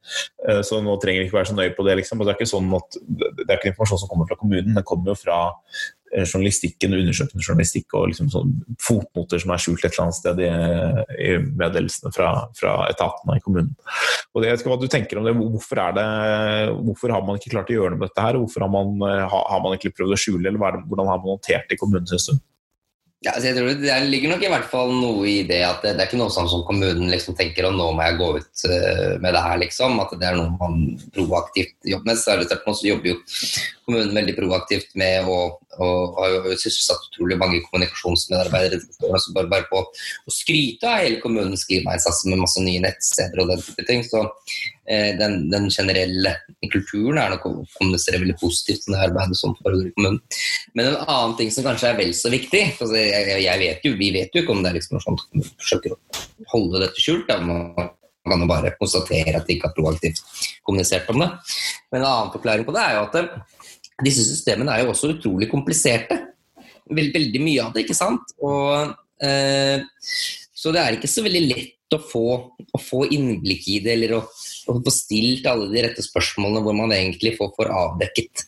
[0.49, 2.01] Eh, så nå trenger vi ikke være så nøye på det.
[2.01, 2.25] Liksom.
[2.25, 5.13] Det er ikke sånn at, det er ikke informasjon som kommer fra kommunen, den kommer
[5.13, 10.09] jo fra eh, journalistikken, undersøkende journalistikk og liksom sånn fotnoter som er skjult et eller
[10.09, 10.51] annet sted i,
[11.23, 13.73] i meddelelsene fra, fra, etatene i kommunen.
[14.35, 15.39] Og det, jeg vet ikke hva du tenker om det.
[15.39, 16.09] Hvorfor, det,
[16.83, 18.43] hvorfor har man ikke klart å gjøre noe med dette her?
[18.43, 21.79] Hvorfor har man, har man ikke prøvd å skjule, eller hvordan har man håndtert det
[21.79, 22.41] i kommunen, syns du?
[23.27, 25.97] Ja, altså jeg tror Det ligger nok i hvert fall noe i det at det,
[25.99, 28.63] det er ikke noe sånn som kommunen liksom tenker at nå må jeg gå ut
[28.71, 29.99] uh, med det her, liksom.
[30.05, 30.85] At det er noe man
[31.17, 32.21] proaktivt jobber med.
[32.23, 33.17] Særlig tvert imot så jobber jo
[33.89, 35.41] kommunen veldig proaktivt med å
[35.85, 38.81] og har jo sysselsatt utrolig mange kommunikasjonsmedarbeidere.
[39.09, 43.53] Altså bare, bare på å skryte av hele kommunens klimainnsats med masse nye nettsteder og
[43.53, 44.03] den type ting.
[44.07, 44.25] Så
[44.89, 46.35] eh, den, den, generelle
[46.73, 50.19] kulturen er nok å kommunisere veldig positivt om det arbeidet som foregår i kommunen.
[50.79, 53.95] Men en annen ting som kanskje er vel så viktig altså jeg, jeg vet jo,
[53.99, 56.01] Vi vet jo ikke om det er liksom noe sånt forsøker å
[56.55, 57.29] holde dette skjult.
[57.31, 57.39] Da.
[57.43, 60.21] Man kan jo bare konstatere at de ikke har proaktivt
[60.67, 61.31] kommunisert om det.
[61.93, 63.17] Men en annen forklaring på det er jo at
[64.05, 66.21] disse systemene er jo også utrolig kompliserte.
[66.89, 68.35] Veldig, veldig mye av det, ikke sant.
[68.45, 69.83] Og, eh,
[70.59, 72.27] så det er ikke så veldig lett å få,
[72.75, 76.77] å få innblikk i det, eller å, å, få stilt alle de rette spørsmålene hvor
[76.77, 78.45] man egentlig får, får avdekket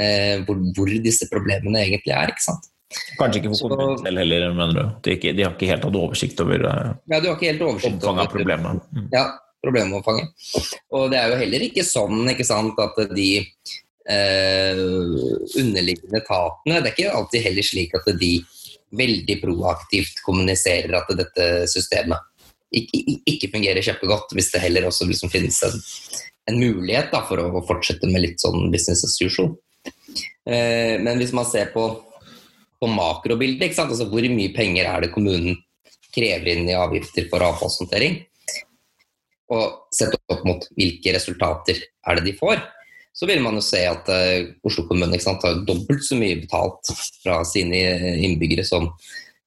[0.00, 2.34] eh, hvor, hvor, disse problemene egentlig er.
[2.34, 2.70] ikke sant?
[3.18, 4.82] Kanskje ikke for kommunen selv heller, mener du?
[5.02, 7.64] De, ikke, de, har ikke helt hatt oversikt over uh, ja, du har ikke helt
[7.66, 8.84] oversikt omfanget av problemet?
[8.94, 9.08] Mm.
[9.14, 9.24] Ja,
[9.64, 10.52] problemomfanget.
[10.94, 13.28] Og det er jo heller ikke sånn ikke sant, at de
[14.10, 14.82] eh,
[15.60, 16.80] underliggende etatene.
[16.80, 18.34] Det er ikke alltid heller slik at de
[18.94, 22.30] veldig proaktivt kommuniserer at dette systemet
[22.74, 25.76] ikke, ikke fungerer kjempegodt, hvis det heller også liksom finnes en,
[26.50, 29.54] en mulighet da, for å fortsette med litt sånn business as usual.
[30.46, 31.86] Eh, men hvis man ser på,
[32.80, 35.58] på makrobildet, altså hvor mye penger er det kommunen
[36.14, 38.20] krever inn i avgifter for avfallshåndtering,
[39.54, 42.62] og sett opp mot hvilke resultater er det de får,
[43.14, 46.90] så vil man jo se at uh, Oslo kommune sant, har dobbelt så mye betalt
[47.22, 47.78] fra sine
[48.18, 48.90] innbyggere som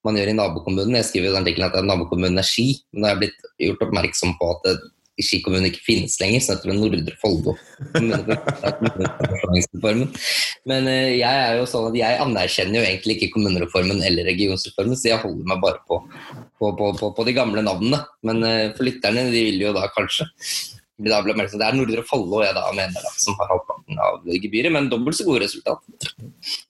[0.08, 0.96] man gjør i nabokommunen.
[1.02, 4.38] Jeg skriver i artikkelen at nabokommunen er Ski, men da har jeg blitt gjort oppmerksom
[4.40, 4.86] på at uh,
[5.18, 7.56] Ski kommune ikke finnes lenger, så heter det Nordre Follo.
[10.70, 14.94] Men uh, jeg er jo sånn at jeg anerkjenner jo egentlig ikke kommunereformen eller regionsreformen,
[14.94, 15.98] så jeg holder meg bare på,
[16.62, 17.98] på, på, på de gamle navnene.
[18.30, 18.46] Men
[18.78, 20.30] for lytterne, de vil jo da kanskje
[20.98, 25.20] det er Nordre Follo jeg da mener da, som har halvparten av gebyret, men dobbelt
[25.20, 25.84] så gode resultat.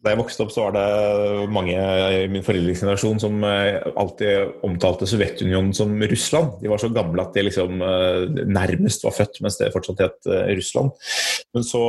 [0.04, 5.08] Da jeg vokste opp, så var det mange i min foreldregenerasjon som eh, alltid omtalte
[5.08, 6.58] Sovjetunionen som Russland.
[6.60, 10.30] De var så gamle at de liksom eh, nærmest var født mens det fortsatt het
[10.32, 10.92] eh, Russland.
[11.56, 11.84] Men så,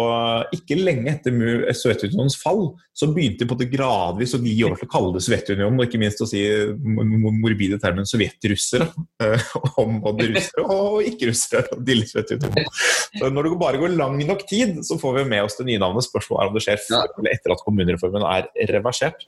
[0.55, 5.11] ikke lenge etter Sovjetunionens fall, så begynte de gradvis å gi over til å kalle
[5.17, 6.45] det Sovjetunionen, og ikke minst å si
[6.79, 8.87] morbide termen sovjetrussere
[9.83, 11.79] om både russere og ikke-russere.
[12.29, 15.81] Så når det bare går lang nok tid, så får vi med oss det nye
[15.83, 16.07] navnet.
[16.07, 19.27] Spørsmålet er om det skjer før eller etter at kommunereformen er reversert.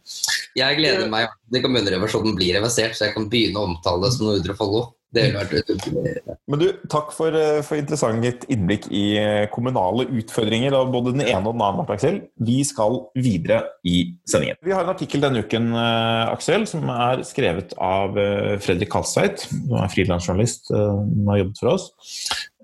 [0.59, 4.29] Jeg gleder meg til kommunereversjonen blir reversert, så jeg kan begynne å omtale det som
[4.29, 4.89] Nordre Follo.
[5.11, 6.13] Det ville vært utrolig.
[6.51, 11.25] Men du, takk for, eh, for interessant innblikk i eh, kommunale utfordringer av både den
[11.25, 12.21] ene og den andre, Aksel.
[12.47, 14.61] Vi skal videre i sendingen.
[14.63, 18.15] Vi har en artikkel denne uken eh, Aksel, som er skrevet av
[18.63, 21.91] Fredrik Kalstveit, som er frilansjournalist som har jobbet for oss.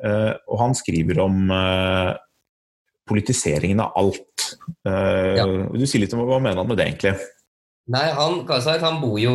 [0.06, 1.50] Og han skriver om
[3.09, 4.48] politiseringen av alt.
[4.85, 5.46] Ja.
[5.46, 7.14] Du sier litt om hva mener han med det, egentlig?
[7.90, 9.35] Nei, han, Kalstveit han bor jo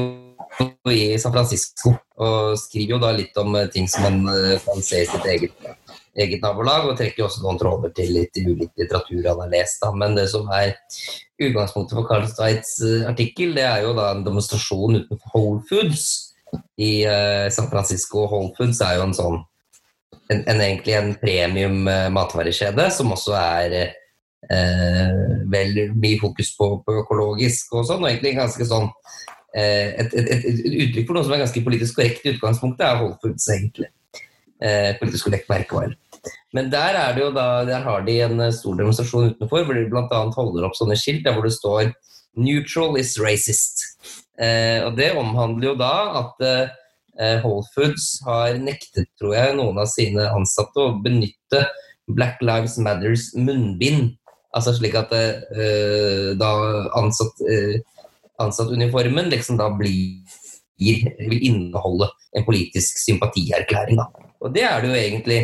[0.92, 4.82] i San Francisco og skriver jo da litt om eh, ting som man eh, kan
[4.86, 5.68] se i sitt eget,
[6.20, 9.80] eget nabolag, og trekker også noen tråder til litt ulik litteratur han har lest.
[9.82, 9.94] Da.
[9.96, 10.76] Men det som er
[11.42, 16.10] utgangspunktet for Carl Steitz eh, artikkel, det er jo da en demonstrasjon utenfor Whole Foods
[16.84, 17.06] i
[17.56, 18.26] San Francisco.
[18.28, 19.38] Whole Foods er jo en sånn
[20.32, 23.76] en, en egentlig en premium uh, matvarekjede som også er
[24.52, 25.16] uh,
[25.52, 28.90] vel mye fokus på, på, økologisk og sånn, og egentlig ganske sånn
[29.52, 33.02] et, et, et, et, uttrykk for noe som er ganske politisk korrekt i utgangspunktet, er
[33.02, 33.90] Whole Foods, egentlig.
[34.62, 35.96] Eh, politisk korrekt merkevare.
[36.54, 39.78] Men der, er det jo da, der har de en eh, stor demonstrasjon utenfor, hvor
[39.78, 40.20] de bl.a.
[40.36, 41.90] holder opp sånne skilt der hvor det står
[42.38, 43.82] 'Neutral is racist'.
[44.40, 49.82] Eh, og Det omhandler jo da at eh, Whole Foods har nektet, tror jeg, noen
[49.82, 51.66] av sine ansatte å benytte
[52.08, 54.14] Black Lives Matters munnbind.
[54.54, 56.52] Altså slik at eh, da
[57.02, 57.42] ansatt
[58.42, 60.22] ansattuniformen liksom da blir,
[60.82, 64.00] vil inneholde en politisk sympatierklæring.
[64.00, 64.10] Da.
[64.42, 65.42] Og det er det jo egentlig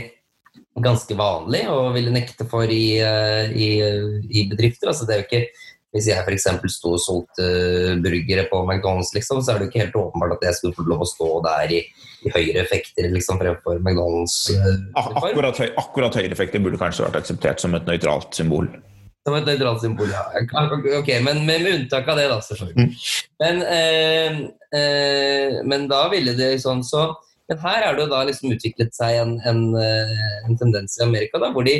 [0.77, 3.69] ganske vanlig å ville nekte for i, eh, i,
[4.29, 4.91] i bedrifter.
[4.91, 5.45] Altså det er jo ikke
[5.95, 6.45] hvis jeg f.eks.
[6.75, 7.45] sto og solgte
[8.03, 10.85] burgere på McDonald's, liksom, så er det jo ikke helt åpenbart at jeg skulle få
[10.89, 11.79] lov å stå der i,
[12.27, 14.35] i høyere effekter liksom, fremfor McDonald's.
[14.51, 18.69] Uh, akkurat, akkurat høyere effekter burde kanskje vært akseptert som et nøytralt symbol.
[19.27, 20.23] Som et nøytralt symbol, ja.
[20.95, 22.85] Ok, Men med, unntak av det, da, selvfølgelig.
[22.87, 22.91] Mm.
[23.43, 24.37] Men, eh,
[24.79, 27.09] eh, men, da ville det sånn så
[27.47, 31.03] Men her er det jo da liksom utviklet seg en, en, eh, en tendens i
[31.05, 31.77] Amerika da, hvor de,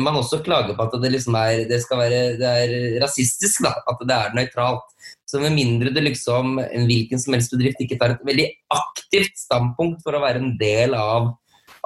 [0.00, 2.72] man også klager på at det liksom er det skal være det er
[3.02, 4.88] rasistisk, da, at det er nøytralt.
[5.28, 9.36] Så med mindre det liksom, en hvilken som helst bedrift ikke tar et veldig aktivt
[9.40, 11.32] standpunkt for å være en del av,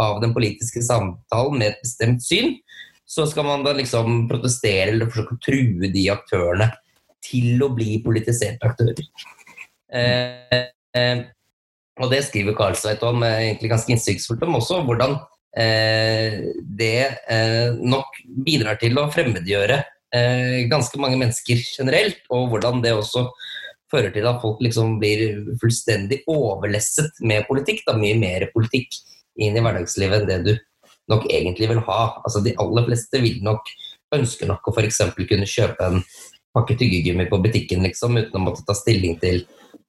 [0.02, 2.54] av den politiske samtalen med et bestemt syn,
[3.10, 6.70] så skal man da liksom protestere eller forsøke å true de aktørene
[7.24, 9.02] til å bli politiserte aktører.
[9.90, 10.60] Eh,
[10.96, 11.22] eh,
[12.00, 15.18] og det skriver Karlsveit om, eh, egentlig ganske innsiktsfullt om også, hvordan
[15.58, 19.82] eh, det eh, nok bidrar til å fremmedgjøre
[20.14, 23.26] eh, ganske mange mennesker generelt, og hvordan det også
[23.90, 27.82] fører til at folk liksom blir fullstendig overlesset med politikk.
[27.88, 28.94] Da, mye mer politikk
[29.40, 30.54] inn i hverdagslivet enn det du
[31.10, 32.00] nok egentlig vil ha.
[32.24, 33.70] Altså De aller fleste vil nok
[34.16, 35.02] ønsker nok å f.eks.
[35.16, 36.00] kunne kjøpe en
[36.54, 39.44] pakke tyggegummi på butikken liksom, uten å måtte ta stilling til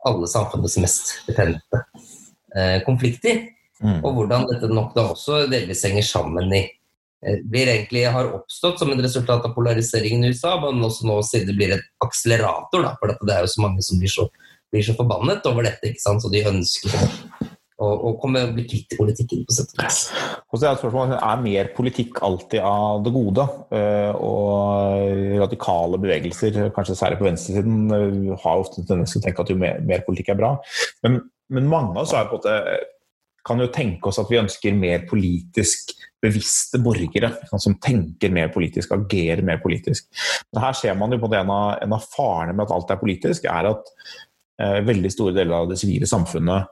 [0.06, 1.82] alle samfunnets mest betente
[2.56, 3.48] eh, konflikter.
[3.82, 3.98] Mm.
[4.06, 8.82] Og hvordan dette nok da også delvis henger sammen i eh, blir egentlig har oppstått
[8.82, 12.86] som en resultat av polariseringen i USA, men også nå siden det blir et akselerator.
[12.86, 14.28] Da, for det er jo så mange som blir så,
[14.74, 16.94] blir så forbannet over dette, så de ønsker
[17.82, 20.00] og, og komme bli kvitt politikken, på sett og vis.
[20.52, 23.48] Og så er spørsmålet, er mer politikk alltid av det gode?
[23.74, 29.26] Eh, og radikale bevegelser, kanskje særlig på venstresiden, eh, har ofte en tendens til å
[29.26, 30.56] tenke at jo mer, mer politikk er bra.
[31.06, 31.22] Men,
[31.52, 32.82] men mange av oss er på en måte
[33.48, 38.92] kan jo tenke oss at vi ønsker mer politisk bevisste borgere som tenker mer politisk,
[38.94, 40.06] agerer mer politisk.
[40.52, 42.94] Men her ser man jo på det en av, en av farene med at alt
[42.94, 43.90] er politisk, er at
[44.62, 46.70] eh, veldig store deler av det sivile samfunnet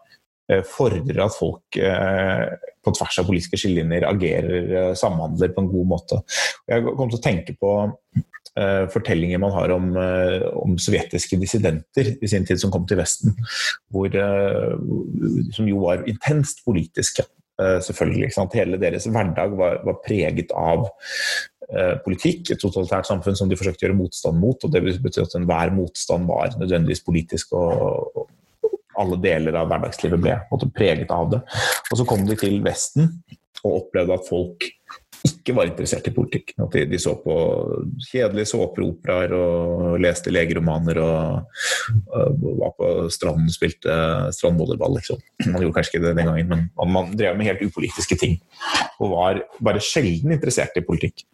[0.66, 2.46] fordrer at folk eh,
[2.86, 6.22] på tvers av politiske skillelinjer agerer, eh, samhandler på en god måte.
[6.70, 7.78] Jeg kom til å tenke på
[8.92, 9.86] fortellinger man har om,
[10.58, 13.36] om, sovjetiske dissidenter i sin tid som kom til Vesten,
[13.94, 14.10] hvor,
[15.56, 17.24] som jo var intenst politiske.
[17.56, 18.34] selvfølgelig.
[18.58, 20.90] Hele deres hverdag var, var preget av
[22.04, 24.66] politikk, et totalitært samfunn som de forsøkte å gjøre motstand mot.
[24.66, 28.28] og Det betyr at enhver motstand var nødvendigvis politisk og,
[29.00, 31.44] alle deler av hverdagslivet ble måtte, preget av det.
[31.90, 33.14] Og så kom de til Vesten
[33.64, 34.68] og opplevde at folk
[35.28, 36.54] ikke var interessert i politikk.
[36.64, 37.36] At de, de så på
[38.08, 41.58] kjedelige såpeoperaer og leste legeromaner og,
[42.14, 43.98] og, var på stranden og spilte
[44.36, 44.96] strandvolleyball.
[45.00, 45.20] Liksom.
[45.50, 48.40] Man gjorde kanskje ikke det den gangen, men man, man drev med helt upolitiske ting.
[49.00, 51.26] Og var bare sjelden interessert i politikk.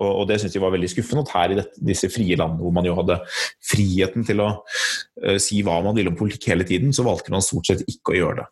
[0.00, 1.24] Og, og det syns de var veldig skuffende.
[1.24, 3.18] At her i dette, disse frie landene hvor man jo hadde
[3.64, 7.44] friheten til å uh, si hva man ville om politikk hele tiden, så valgte man
[7.44, 8.48] stort sett ikke å gjøre det.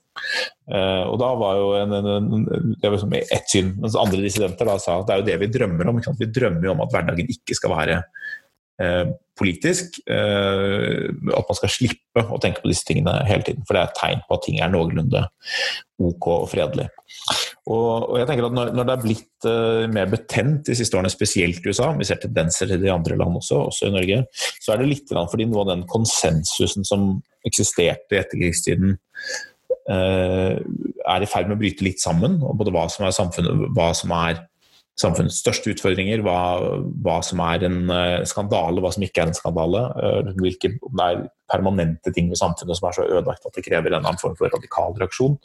[0.70, 3.74] Uh, og da var jo en, en, en, det var liksom ett syn.
[3.82, 6.01] Mens andre dissidenter da sa at det er jo det vi drømmer om.
[6.20, 7.99] Vi drømmer jo om at hverdagen ikke skal være
[8.82, 9.12] uh,
[9.43, 9.97] politisk.
[10.07, 13.64] at man skal slippe å tenke på disse tingene hele tiden.
[13.66, 15.24] For det er et tegn på at ting er noenlunde
[15.99, 16.86] ok og fredelig.
[17.71, 20.99] Og, og jeg tenker at når, når det er blitt uh, mer betent de siste
[20.99, 24.23] årene, spesielt i USA, vi ser tendenser til de andre land også, også i Norge,
[24.59, 28.97] så er det litt fordi noe av den konsensusen som eksisterte i etterkrigstiden,
[29.91, 32.41] uh, er i ferd med å bryte litt sammen.
[32.43, 34.43] og Både hva som er, samfunnet, hva som er
[34.99, 36.41] samfunnets største utfordringer, hva,
[37.05, 39.85] hva, som er en uh, skandale, hva som ikke er en skandale.
[40.35, 43.95] Hvilke, om det er permanente ting ved samfunnet som er så ødelagt at det krever
[43.95, 45.39] en annen form for radikal reaksjon.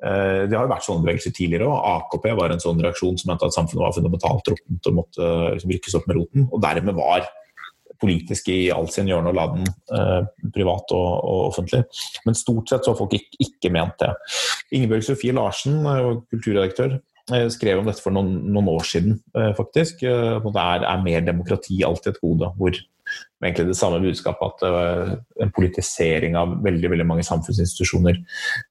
[0.00, 3.32] Eh, det har jo vært sånne bevegelser tidligere, og AKP var en sånn reaksjon som
[3.32, 6.48] mente at samfunnet var fundamentalt råttent og måtte liksom, rykkes opp med roten.
[6.48, 7.28] Og dermed var
[8.00, 11.82] politisk i all sin hjørne og laden, eh, privat og, og, offentlig.
[12.26, 14.14] Men stort sett så har folk ikke, ikke ment det.
[14.76, 16.96] Ingebjørg Sofie Larsen, eh, kulturredaktør,
[17.34, 19.20] eh, skrev om dette for noen, noen år siden,
[19.58, 20.00] faktisk.
[20.00, 22.52] Det er, er mer demokrati alltid et gode.
[22.56, 22.80] hvor
[23.40, 28.20] med egentlig det samme budskapet at en politisering av veldig veldig mange samfunnsinstitusjoner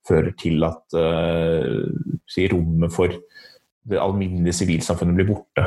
[0.07, 1.87] fører til at uh,
[2.29, 3.15] si, rommet for
[3.89, 5.65] det alminnelige sivilsamfunnet blir borte.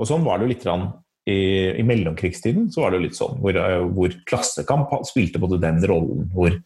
[0.00, 0.64] Og Sånn var det jo litt
[1.28, 1.38] i,
[1.76, 2.70] i mellomkrigstiden.
[2.72, 6.56] så var det jo litt sånn, Hvor, uh, hvor klassekamp spilte både den rollen hvor,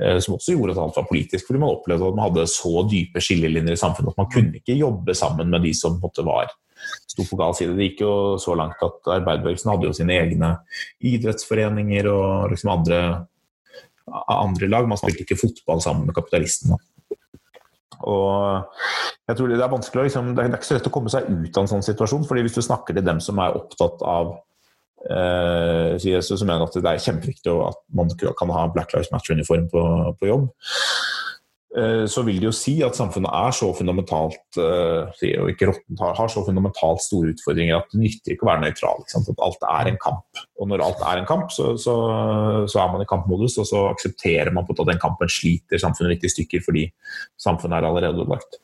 [0.00, 1.48] som også gjorde at alt var politisk.
[1.48, 4.78] Fordi man opplevde at man hadde så dype skillelinjer i samfunnet at man kunne ikke
[4.78, 6.54] jobbe sammen med de som måtte var
[7.10, 7.74] sto på gal side.
[7.78, 8.12] Det gikk jo
[8.42, 10.52] så langt at arbeiderbevegelsen hadde jo sine egne
[11.12, 13.00] idrettsforeninger og liksom andre,
[14.26, 14.88] andre lag.
[14.90, 16.78] Man spilte ikke fotball sammen med kapitalistene.
[18.08, 18.64] Og
[19.28, 21.56] jeg tror Det er vanskelig liksom, det er ikke så lett å komme seg ut
[21.56, 22.24] av en sånn situasjon.
[22.28, 24.32] fordi Hvis du snakker til dem som er opptatt av
[25.10, 29.84] eh, så mener at det er kjempeviktig at man kan ha Black Lives Matter-uniform på,
[30.18, 30.48] på, jobb.
[31.70, 36.00] Eh, så vil det jo si at samfunnet er så fundamentalt eh, og ikke råttent,
[36.02, 39.04] har så fundamentalt store utfordringer at det nytter ikke å være nøytral.
[39.06, 40.40] At alt er en kamp.
[40.58, 41.94] Og når alt er en kamp, så, så,
[42.66, 46.16] så er man i kampmodus, og så aksepterer man på at den kampen sliter samfunnet
[46.16, 46.88] litt i stykker fordi
[47.38, 48.58] samfunnet er allerede ødelagt.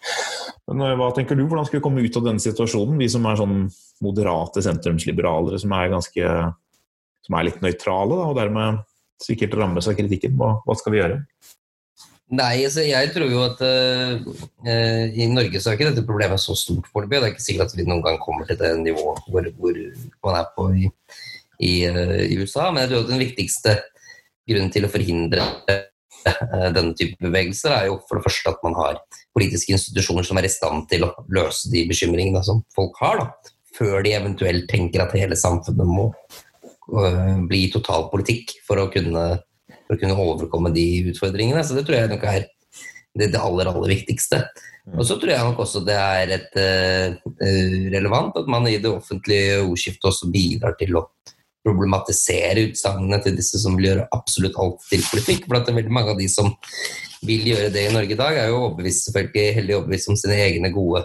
[0.66, 3.28] Men eh, hva tenker du, hvordan skal vi komme ut av denne situasjonen, vi som
[3.30, 3.60] er sånn
[4.02, 6.32] moderate sentrumsliberalere som er ganske
[7.26, 8.82] som er litt nøytrale, da, og dermed
[9.22, 10.34] sikkert rammes av kritikken.
[10.38, 11.20] Hva, hva skal vi gjøre?
[12.34, 16.56] Nei, altså jeg tror jo at uh, i Norge så er ikke dette problemet så
[16.58, 17.20] stort foreløpig.
[17.20, 19.78] Det er ikke sikkert at vi noen gang kommer til det nivået hvor, hvor
[20.26, 20.90] man er på i,
[21.62, 22.72] i, uh, i, USA.
[22.72, 23.76] Men jeg tror at den viktigste
[24.50, 28.74] grunnen til å forhindre uh, denne type bevegelser er jo for det første at man
[28.80, 28.98] har
[29.36, 33.54] politiske institusjoner som er i stand til å løse de bekymringene som folk har, da,
[33.78, 36.10] før de eventuelt tenker at hele samfunnet må
[37.46, 39.24] bli totalpolitikk for å kunne
[39.86, 41.64] for å kunne overkomme de utfordringene.
[41.64, 42.46] Så det tror jeg nok er
[43.16, 44.42] det, det aller, aller viktigste.
[44.94, 47.36] Og så tror jeg nok også det er et, uh,
[47.94, 51.06] relevant at man i det offentlige ordskiftet også bidrar til å
[51.66, 55.48] problematisere utsagnene til disse som vil gjøre absolutt alt til politikk.
[55.48, 56.52] For at det er veldig mange av de som
[57.26, 60.36] vil gjøre det i Norge i dag, er jo overbevist, selvfølgelig heldig overbevist om sine
[60.44, 61.02] egne gode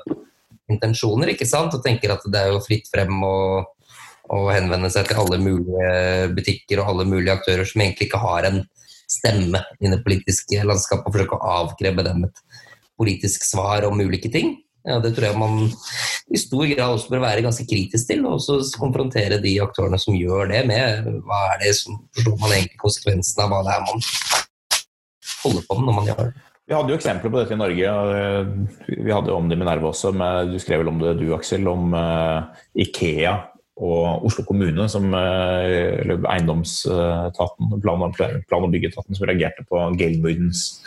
[0.71, 1.73] intensjoner, ikke sant?
[1.73, 3.71] og tenker at det er jo fritt frem og
[4.31, 8.47] og henvende seg til alle mulige butikker og alle mulige aktører som egentlig ikke har
[8.47, 8.61] en
[9.11, 12.43] stemme i det politiske landskapet, og forsøke å avkreve dem et
[12.99, 14.55] politisk svar om ulike ting.
[14.87, 15.57] Ja, det tror jeg man
[16.33, 20.17] i stor grad også bør være ganske kritisk til, og også konfrontere de aktørene som
[20.17, 23.83] gjør det, med hva er det som forstår man egentlig konsekvensen av hva det er
[23.89, 24.07] man
[25.41, 26.47] holder på med når man gjør det.
[26.71, 27.93] Vi hadde jo eksempler på dette i Norge.
[28.87, 30.13] Vi hadde om det i Minerva også.
[30.47, 32.47] du skrev vel om det du, Aksel, om uh,
[32.79, 33.33] Ikea
[33.81, 40.81] og Oslo kommune, som, eh, eller eiendomsetaten, plan- og byggeetaten, som reagerte på Gelmudens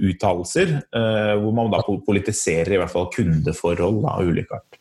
[0.00, 0.78] uttalelser.
[0.96, 4.78] Eh, hvor man da politiserer i hvert fall kundeforhold av ulike art.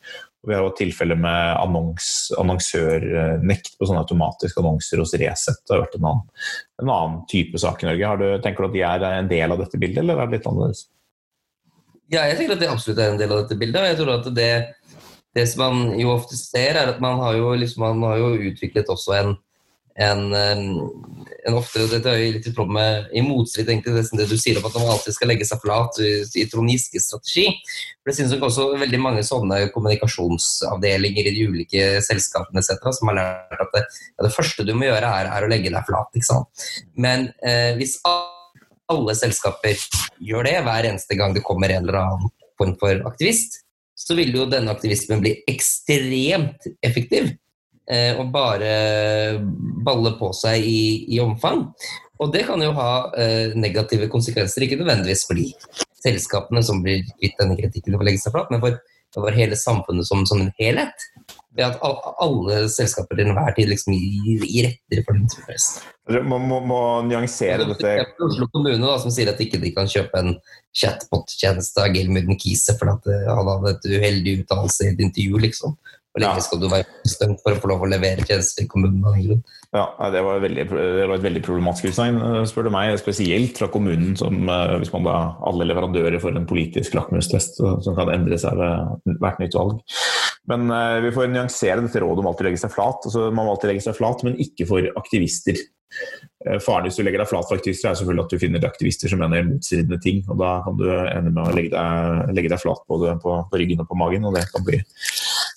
[0.47, 5.62] Vi har jo tilfelle med annons, annonsørnekt på sånne automatiske annonser hos Resett.
[5.68, 6.24] Det har vært en annen,
[6.82, 8.18] en annen type sak i Norge.
[8.18, 10.49] Du, tenker du at de er en del av dette bildet, eller er det litt
[10.49, 10.88] annerledes?
[12.12, 13.84] Ja, jeg tenker at det absolutt er en del av dette bildet.
[13.84, 14.52] og jeg tror at det
[15.36, 18.51] det som man jo ofte ser, er at man har jo, liksom, man har jo
[18.51, 19.32] utviklet også en,
[20.01, 24.27] en, en ofte, Dette er jo litt i tråd med i motstrid egentlig det, det
[24.32, 26.11] du sier om at man alltid skal legge seg flat i,
[26.41, 27.45] i Giske-strategi.
[28.01, 33.11] For Det synes nok også veldig mange sånne kommunikasjonsavdelinger i de ulike selskapene cetera, som
[33.11, 35.88] har lært at det, ja, det, første du må gjøre, er, er, å legge deg
[35.88, 36.11] flat.
[36.11, 36.67] ikke sant?
[36.99, 37.99] Men eh, hvis
[38.91, 39.79] alle selskaper
[40.19, 43.61] gjør det hver eneste gang det kommer en eller annen form for aktivist,
[44.08, 47.32] så vil jo denne aktivismen bli ekstremt effektiv.
[47.91, 48.72] Eh, og bare
[49.84, 51.66] balle på seg i, i, omfang.
[52.22, 55.49] Og det kan jo ha eh, negative konsekvenser, ikke nødvendigvis for de
[56.02, 58.78] selskapene som blir kvitt denne kritikken og legge seg flat, men for,
[59.18, 61.10] for hele samfunnet som, som en helhet
[61.58, 61.80] ved at
[62.24, 65.89] alle selskaper til enhver tid liksom gir, gir etter for den interessen.
[66.28, 67.91] Man må, må, nyansere dette
[68.24, 70.34] Oslo kommune da, som sier at ikke de kan kjøpe en
[70.76, 75.76] chatbot-tjeneste av Gelmuden Kise fordi eh, han hadde et uheldig uttalelse i et intervju, liksom.
[76.12, 79.43] Hvor lenge skal du være bestemt for å få lov å levere tjenester i kommunen?
[79.72, 82.97] Ja, det var, veldig, det var, et veldig problematisk utsagn, eh, spør du meg.
[82.99, 87.95] Spesielt fra kommunen, som eh, hvis man da alle leverandører får en politisk lakmustest som
[87.95, 89.80] kan endre seg ved hvert nytt valg.
[90.49, 93.05] Men uh, vi får nyansere dette rådet om alltid legge seg flat.
[93.05, 95.59] Altså, man må alltid legge seg flat, men ikke for aktivister.
[96.64, 99.20] Faren hvis du legger deg flat for aktivister, er selvfølgelig at du finner aktivister som
[99.22, 100.24] mener motstridende ting.
[100.32, 103.62] og Da kan du ende med å legge deg, legge deg flat både på, på,
[103.62, 104.80] ryggen og på magen, og det kan bli,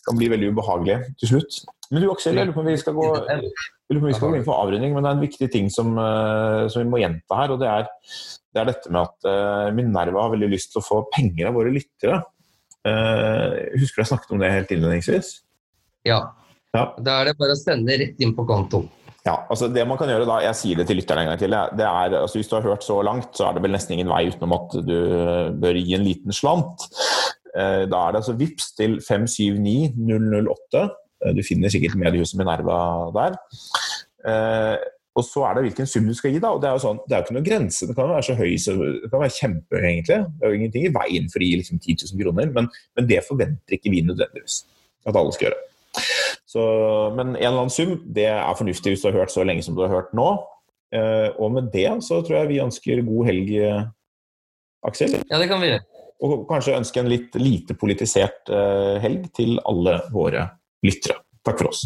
[0.07, 1.59] kan bli veldig ubehagelig til slutt.
[1.91, 4.47] Men du Aksel, jeg lurer på om vi skal gå om vi skal gå inn
[4.47, 7.55] for avrunding, men det er en viktig ting som, uh, som vi må gjenta her.
[7.55, 7.91] og det er,
[8.55, 11.73] det er dette med at Minerva har veldig lyst til å få penger av våre
[11.75, 12.23] lyttere.
[12.85, 15.31] Uh, husker du jeg snakket om det helt innledningsvis?
[16.05, 16.19] Ja.
[16.77, 16.85] ja.
[17.01, 18.85] Da er det bare å sende rett inn på konto.
[19.25, 21.55] Ja, altså det man kan gjøre da, Jeg sier det til lytterne en gang til.
[21.57, 24.11] det er, altså Hvis du har hørt så langt, så er det vel nesten ingen
[24.13, 24.99] vei utenom at du
[25.63, 26.85] bør gi en liten slant.
[27.55, 30.85] Uh, da er det altså VIPS til 579008.
[31.25, 32.81] Uh, du finner sikkert mediehuset Minerva
[33.15, 33.39] der.
[35.15, 36.41] Og så er det hvilken sum du skal gi.
[36.43, 37.87] da, og Det er jo sånn, det er jo ikke noen grense.
[37.87, 40.17] Det kan være så høy, så det kan være kjempehøy, egentlig.
[40.27, 43.07] Det er jo ingenting i veien for å gi liksom 10 000 kroner, men, men,
[43.11, 44.57] det forventer ikke vi nødvendigvis
[45.07, 45.63] at alle skal gjøre.
[46.51, 46.65] Så,
[47.15, 49.79] men en eller annen sum det er fornuftig hvis du har hørt så lenge som
[49.79, 50.29] du har hørt nå.
[50.95, 53.55] Eh, og med det så tror jeg vi ønsker god helg,
[54.85, 55.21] Aksel.
[55.31, 55.87] Ja, det kan vi gjøre.
[56.23, 60.47] Og kanskje ønske en litt lite politisert eh, helg til alle våre
[60.87, 61.19] lyttere.
[61.45, 61.85] Takk for oss.